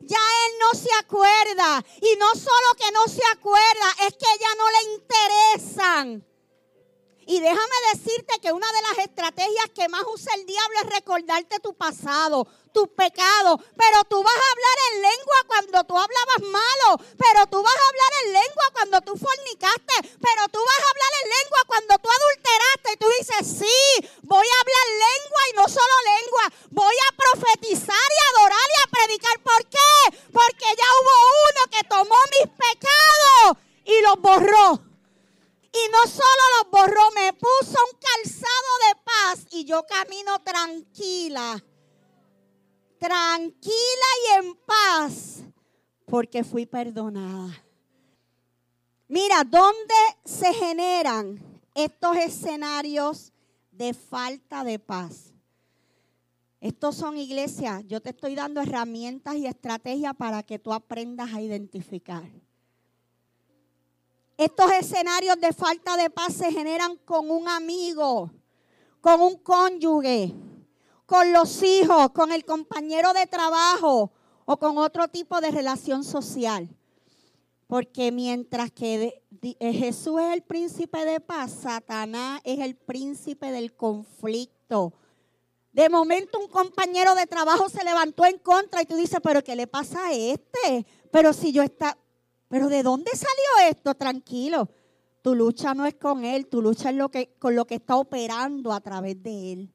Ya 0.00 0.16
él 0.16 0.52
no 0.60 0.78
se 0.78 0.88
acuerda. 1.00 1.84
Y 2.00 2.16
no 2.16 2.30
solo 2.34 2.68
que 2.78 2.90
no 2.92 3.06
se 3.06 3.22
acuerda, 3.32 4.06
es 4.06 4.14
que 4.14 4.38
ya 4.40 4.54
no 4.56 4.64
le 4.70 4.92
interesan. 4.94 6.24
Y 7.28 7.40
déjame 7.40 7.74
decirte 7.92 8.40
que 8.40 8.52
una 8.52 8.66
de 8.72 8.82
las 8.82 9.06
estrategias 9.06 9.66
que 9.74 9.86
más 9.90 10.02
usa 10.14 10.32
el 10.34 10.46
diablo 10.46 10.78
es 10.82 10.94
recordarte 10.94 11.60
tu 11.60 11.74
pasado, 11.74 12.46
tus 12.72 12.88
pecados. 12.88 13.60
Pero 13.76 14.02
tú 14.08 14.22
vas 14.22 14.34
a 14.34 14.50
hablar 14.50 14.78
en 14.92 15.02
lengua 15.02 15.36
cuando 15.46 15.84
tú 15.84 15.98
hablabas 15.98 16.40
malo. 16.50 17.04
Pero 17.18 17.46
tú 17.48 17.62
vas 17.62 17.74
a 17.74 17.88
hablar 17.88 18.12
en 18.24 18.32
lengua 18.32 18.64
cuando 18.72 19.00
tú 19.02 19.18
fui 46.44 46.66
perdonada. 46.66 47.64
Mira, 49.08 49.42
¿dónde 49.44 49.94
se 50.24 50.52
generan 50.52 51.38
estos 51.74 52.16
escenarios 52.16 53.32
de 53.70 53.94
falta 53.94 54.64
de 54.64 54.78
paz? 54.78 55.32
Estos 56.60 56.96
son 56.96 57.16
iglesias. 57.16 57.84
Yo 57.86 58.00
te 58.00 58.10
estoy 58.10 58.34
dando 58.34 58.60
herramientas 58.60 59.36
y 59.36 59.46
estrategias 59.46 60.14
para 60.14 60.42
que 60.42 60.58
tú 60.58 60.72
aprendas 60.72 61.32
a 61.32 61.40
identificar. 61.40 62.24
Estos 64.36 64.70
escenarios 64.72 65.40
de 65.40 65.52
falta 65.52 65.96
de 65.96 66.10
paz 66.10 66.34
se 66.34 66.52
generan 66.52 66.96
con 66.98 67.30
un 67.30 67.48
amigo, 67.48 68.30
con 69.00 69.20
un 69.20 69.38
cónyuge, 69.38 70.34
con 71.06 71.32
los 71.32 71.62
hijos, 71.62 72.10
con 72.10 72.30
el 72.30 72.44
compañero 72.44 73.12
de 73.14 73.26
trabajo 73.26 74.12
o 74.50 74.56
con 74.56 74.78
otro 74.78 75.08
tipo 75.08 75.42
de 75.42 75.50
relación 75.50 76.02
social. 76.02 76.70
Porque 77.66 78.10
mientras 78.10 78.72
que 78.72 79.22
eh, 79.42 79.72
Jesús 79.74 80.22
es 80.22 80.32
el 80.32 80.40
príncipe 80.40 81.04
de 81.04 81.20
paz, 81.20 81.52
Satanás 81.52 82.40
es 82.44 82.60
el 82.60 82.74
príncipe 82.74 83.52
del 83.52 83.74
conflicto. 83.74 84.94
De 85.70 85.90
momento 85.90 86.38
un 86.38 86.48
compañero 86.48 87.14
de 87.14 87.26
trabajo 87.26 87.68
se 87.68 87.84
levantó 87.84 88.24
en 88.24 88.38
contra 88.38 88.80
y 88.80 88.86
tú 88.86 88.96
dices, 88.96 89.20
pero 89.22 89.44
¿qué 89.44 89.54
le 89.54 89.66
pasa 89.66 90.06
a 90.06 90.14
este? 90.14 90.86
Pero 91.12 91.34
si 91.34 91.52
yo 91.52 91.62
está, 91.62 91.98
pero 92.48 92.70
¿de 92.70 92.82
dónde 92.82 93.10
salió 93.10 93.70
esto? 93.70 93.94
Tranquilo. 93.96 94.70
Tu 95.20 95.34
lucha 95.34 95.74
no 95.74 95.84
es 95.84 95.96
con 95.96 96.24
él, 96.24 96.46
tu 96.46 96.62
lucha 96.62 96.88
es 96.88 96.96
lo 96.96 97.10
que, 97.10 97.34
con 97.38 97.54
lo 97.54 97.66
que 97.66 97.74
está 97.74 97.96
operando 97.96 98.72
a 98.72 98.80
través 98.80 99.22
de 99.22 99.52
él. 99.52 99.74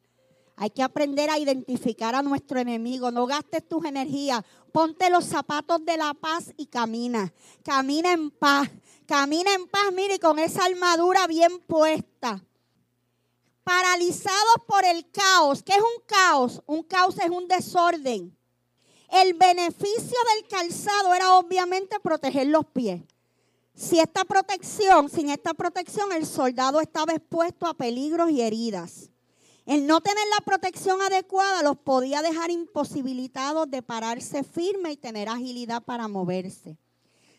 Hay 0.56 0.70
que 0.70 0.84
aprender 0.84 1.30
a 1.30 1.40
identificar 1.40 2.14
a 2.16 2.22
nuestro 2.22 2.60
enemigo. 2.60 3.12
No 3.12 3.26
gastes 3.26 3.68
tus 3.68 3.86
energías. 3.86 4.44
Ponte 4.72 5.10
los 5.10 5.26
zapatos 5.26 5.84
de 5.86 5.98
la 5.98 6.14
paz 6.14 6.54
y 6.58 6.68
camina. 6.68 7.34
Camina 7.64 8.14
en 8.14 8.30
paz. 8.30 8.70
Camina 9.08 9.54
en 9.54 9.68
paz, 9.68 9.92
mire, 9.94 10.20
con 10.20 10.40
esa 10.40 10.66
armadura 10.66 11.28
bien 11.28 11.60
puesta. 11.68 12.44
Paralizados 13.64 14.56
por 14.68 14.86
el 14.86 15.10
caos. 15.12 15.64
¿Qué 15.64 15.74
es 15.74 15.82
un 15.82 16.04
caos? 16.06 16.62
Un 16.66 16.84
caos 16.84 17.18
es 17.18 17.30
un 17.30 17.48
desorden. 17.48 18.38
El 19.10 19.34
beneficio 19.34 20.18
del 20.36 20.48
calzado 20.50 21.14
era 21.14 21.36
obviamente 21.36 22.00
proteger 22.00 22.48
los 22.48 22.66
pies. 22.66 23.02
Si 23.76 24.00
esta 24.00 24.24
protección, 24.24 25.10
sin 25.10 25.30
esta 25.30 25.54
protección, 25.54 26.12
el 26.12 26.26
soldado 26.26 26.80
estaba 26.80 27.14
expuesto 27.14 27.66
a 27.66 27.74
peligros 27.74 28.30
y 28.30 28.42
heridas. 28.42 29.10
El 29.66 29.88
no 29.88 30.02
tener 30.02 30.24
la 30.38 30.46
protección 30.46 31.02
adecuada 31.02 31.64
los 31.64 31.78
podía 31.78 32.22
dejar 32.22 32.52
imposibilitados 32.52 33.70
de 33.70 33.82
pararse 33.82 34.44
firme 34.44 34.92
y 34.92 34.98
tener 34.98 35.30
agilidad 35.30 35.84
para 35.84 36.08
moverse. 36.08 36.78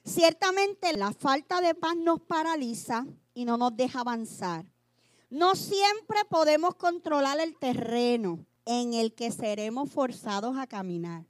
Ciertamente 0.04 0.96
la 0.96 1.12
falta 1.12 1.60
de 1.60 1.74
paz 1.74 1.96
nos 1.96 2.20
paraliza 2.20 3.06
y 3.34 3.44
no 3.44 3.56
nos 3.56 3.76
deja 3.76 4.00
avanzar. 4.00 4.64
No 5.30 5.54
siempre 5.54 6.18
podemos 6.28 6.74
controlar 6.76 7.40
el 7.40 7.56
terreno 7.56 8.46
en 8.64 8.94
el 8.94 9.14
que 9.14 9.30
seremos 9.30 9.90
forzados 9.90 10.56
a 10.56 10.66
caminar 10.66 11.24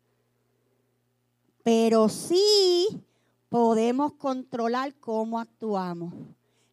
pero 1.65 2.11
sí 2.11 3.03
podemos 3.49 4.13
controlar 4.13 4.95
cómo 5.01 5.41
actuamos. 5.41 6.13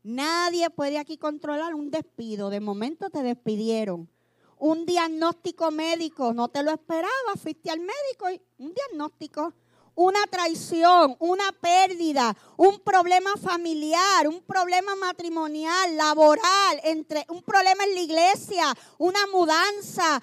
Nadie 0.03 0.69
puede 0.69 0.97
aquí 0.97 1.17
controlar 1.17 1.75
un 1.75 1.91
despido. 1.91 2.49
De 2.49 2.59
momento 2.59 3.09
te 3.09 3.21
despidieron. 3.21 4.09
Un 4.57 4.85
diagnóstico 4.85 5.71
médico, 5.71 6.33
no 6.33 6.47
te 6.47 6.63
lo 6.63 6.71
esperaba, 6.71 7.35
fuiste 7.35 7.71
al 7.71 7.79
médico 7.79 8.29
y 8.29 8.41
un 8.59 8.73
diagnóstico. 8.73 9.53
Una 9.93 10.23
traición, 10.29 11.15
una 11.19 11.51
pérdida, 11.51 12.35
un 12.57 12.79
problema 12.79 13.31
familiar, 13.37 14.27
un 14.27 14.41
problema 14.41 14.95
matrimonial, 14.95 15.97
laboral, 15.97 16.79
entre, 16.83 17.25
un 17.27 17.41
problema 17.41 17.83
en 17.83 17.95
la 17.95 18.01
iglesia, 18.01 18.73
una 18.97 19.19
mudanza, 19.27 20.21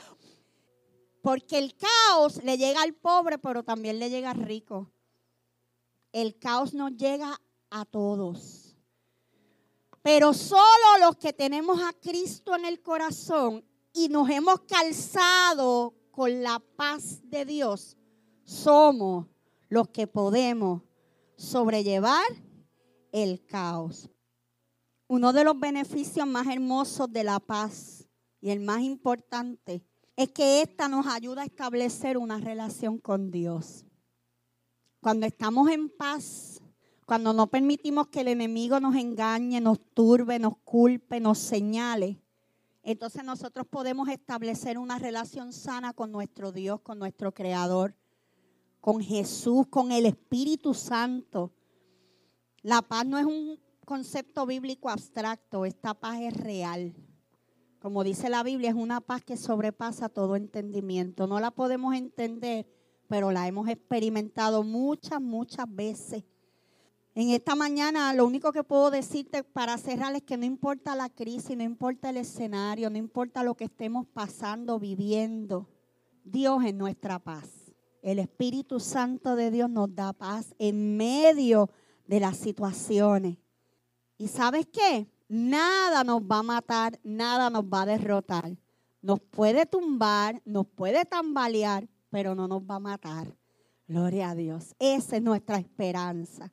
porque 1.21 1.59
el 1.59 1.75
caos 1.77 2.43
le 2.43 2.57
llega 2.57 2.83
al 2.83 2.95
pobre, 2.95 3.39
pero 3.39 3.63
también 3.63 3.99
le 3.99 4.09
llega 4.09 4.31
al 4.31 4.39
rico. 4.39 4.91
El 6.13 6.39
caos 6.39 6.73
nos 6.73 6.97
llega 6.97 7.39
a 7.71 7.85
todos. 7.85 8.68
Pero 10.11 10.33
solo 10.33 10.63
los 11.03 11.19
que 11.19 11.35
tenemos 11.35 11.83
a 11.83 11.93
Cristo 11.93 12.57
en 12.57 12.65
el 12.65 12.81
corazón 12.81 13.63
y 13.93 14.09
nos 14.09 14.31
hemos 14.31 14.61
calzado 14.61 15.93
con 16.11 16.43
la 16.43 16.61
paz 16.61 17.21
de 17.25 17.45
Dios, 17.45 17.95
somos 18.43 19.27
los 19.69 19.91
que 19.91 20.07
podemos 20.07 20.81
sobrellevar 21.37 22.25
el 23.13 23.45
caos. 23.45 24.09
Uno 25.09 25.35
de 25.35 25.45
los 25.45 25.61
beneficios 25.61 26.27
más 26.27 26.47
hermosos 26.47 27.13
de 27.13 27.25
la 27.25 27.39
paz 27.39 28.09
y 28.41 28.49
el 28.49 28.61
más 28.61 28.81
importante 28.81 29.85
es 30.17 30.31
que 30.31 30.63
esta 30.63 30.89
nos 30.89 31.07
ayuda 31.07 31.43
a 31.43 31.45
establecer 31.45 32.17
una 32.17 32.39
relación 32.39 32.97
con 32.97 33.31
Dios. 33.31 33.85
Cuando 35.03 35.27
estamos 35.27 35.69
en 35.69 35.91
paz, 35.91 36.63
cuando 37.09 37.33
no 37.33 37.47
permitimos 37.47 38.09
que 38.09 38.21
el 38.21 38.29
enemigo 38.29 38.81
nos 38.81 38.95
engañe, 38.95 39.63
nos 39.63 39.81
turbe, 39.95 40.39
nos 40.39 40.59
culpe, 40.59 41.21
nos 41.21 41.39
señale, 41.39 42.21
entonces 42.83 43.25
nosotros 43.25 43.67
podemos 43.67 44.11
establecer 44.11 44.77
una 44.77 44.99
relación 44.99 45.55
sana 45.55 45.95
con 45.95 46.13
nuestro 46.13 46.53
Dios, 46.53 46.83
con 46.83 46.99
nuestro 46.99 47.33
Creador, 47.33 47.95
con 48.83 49.01
Jesús, 49.01 49.69
con 49.71 49.91
el 49.91 50.05
Espíritu 50.05 50.75
Santo. 50.75 51.51
La 52.61 52.83
paz 52.83 53.07
no 53.07 53.17
es 53.17 53.25
un 53.25 53.59
concepto 53.87 54.45
bíblico 54.45 54.91
abstracto, 54.91 55.65
esta 55.65 55.95
paz 55.95 56.21
es 56.21 56.37
real. 56.37 56.95
Como 57.79 58.05
dice 58.05 58.29
la 58.29 58.43
Biblia, 58.43 58.69
es 58.69 58.77
una 58.77 59.01
paz 59.01 59.25
que 59.25 59.39
sobrepasa 59.39 60.11
todo 60.11 60.37
entendimiento. 60.37 61.27
No 61.27 61.41
la 61.41 61.53
podemos 61.53 61.95
entender, 61.95 62.67
pero 63.09 63.33
la 63.33 63.49
hemos 63.49 63.67
experimentado 63.67 64.63
muchas, 64.63 65.23
muchas 65.23 65.75
veces. 65.75 66.23
En 67.21 67.31
esta 67.31 67.57
mañana 67.57 68.15
lo 68.15 68.25
único 68.25 68.53
que 68.53 68.63
puedo 68.63 68.93
decirte 68.93 69.43
para 69.43 69.77
cerrar 69.77 70.15
es 70.15 70.23
que 70.23 70.37
no 70.37 70.45
importa 70.45 70.95
la 70.95 71.09
crisis, 71.09 71.57
no 71.57 71.65
importa 71.65 72.11
el 72.11 72.17
escenario, 72.17 72.91
no 72.91 72.97
importa 72.97 73.43
lo 73.43 73.57
que 73.57 73.65
estemos 73.65 74.07
pasando, 74.07 74.79
viviendo, 74.79 75.69
Dios 76.23 76.63
es 76.65 76.75
nuestra 76.75 77.19
paz. 77.19 77.75
El 78.03 78.21
Espíritu 78.21 78.79
Santo 78.79 79.35
de 79.35 79.51
Dios 79.51 79.69
nos 79.69 79.93
da 79.97 80.13
paz 80.13 80.55
en 80.61 80.97
medio 80.97 81.71
de 82.07 82.21
las 82.21 82.37
situaciones. 82.37 83.37
¿Y 84.17 84.29
sabes 84.29 84.69
qué? 84.73 85.11
Nada 85.27 86.05
nos 86.05 86.23
va 86.23 86.39
a 86.39 86.45
matar, 86.45 87.01
nada 87.03 87.51
nos 87.51 87.65
va 87.65 87.83
a 87.83 87.87
derrotar. 87.87 88.57
Nos 89.03 89.19
puede 89.19 89.67
tumbar, 89.67 90.41
nos 90.45 90.69
puede 90.69 91.05
tambalear, 91.05 91.89
pero 92.11 92.37
no 92.37 92.47
nos 92.47 92.63
va 92.63 92.77
a 92.77 92.79
matar. 92.79 93.37
Gloria 93.89 94.31
a 94.31 94.35
Dios. 94.37 94.77
Esa 94.79 95.17
es 95.17 95.23
nuestra 95.23 95.59
esperanza. 95.59 96.53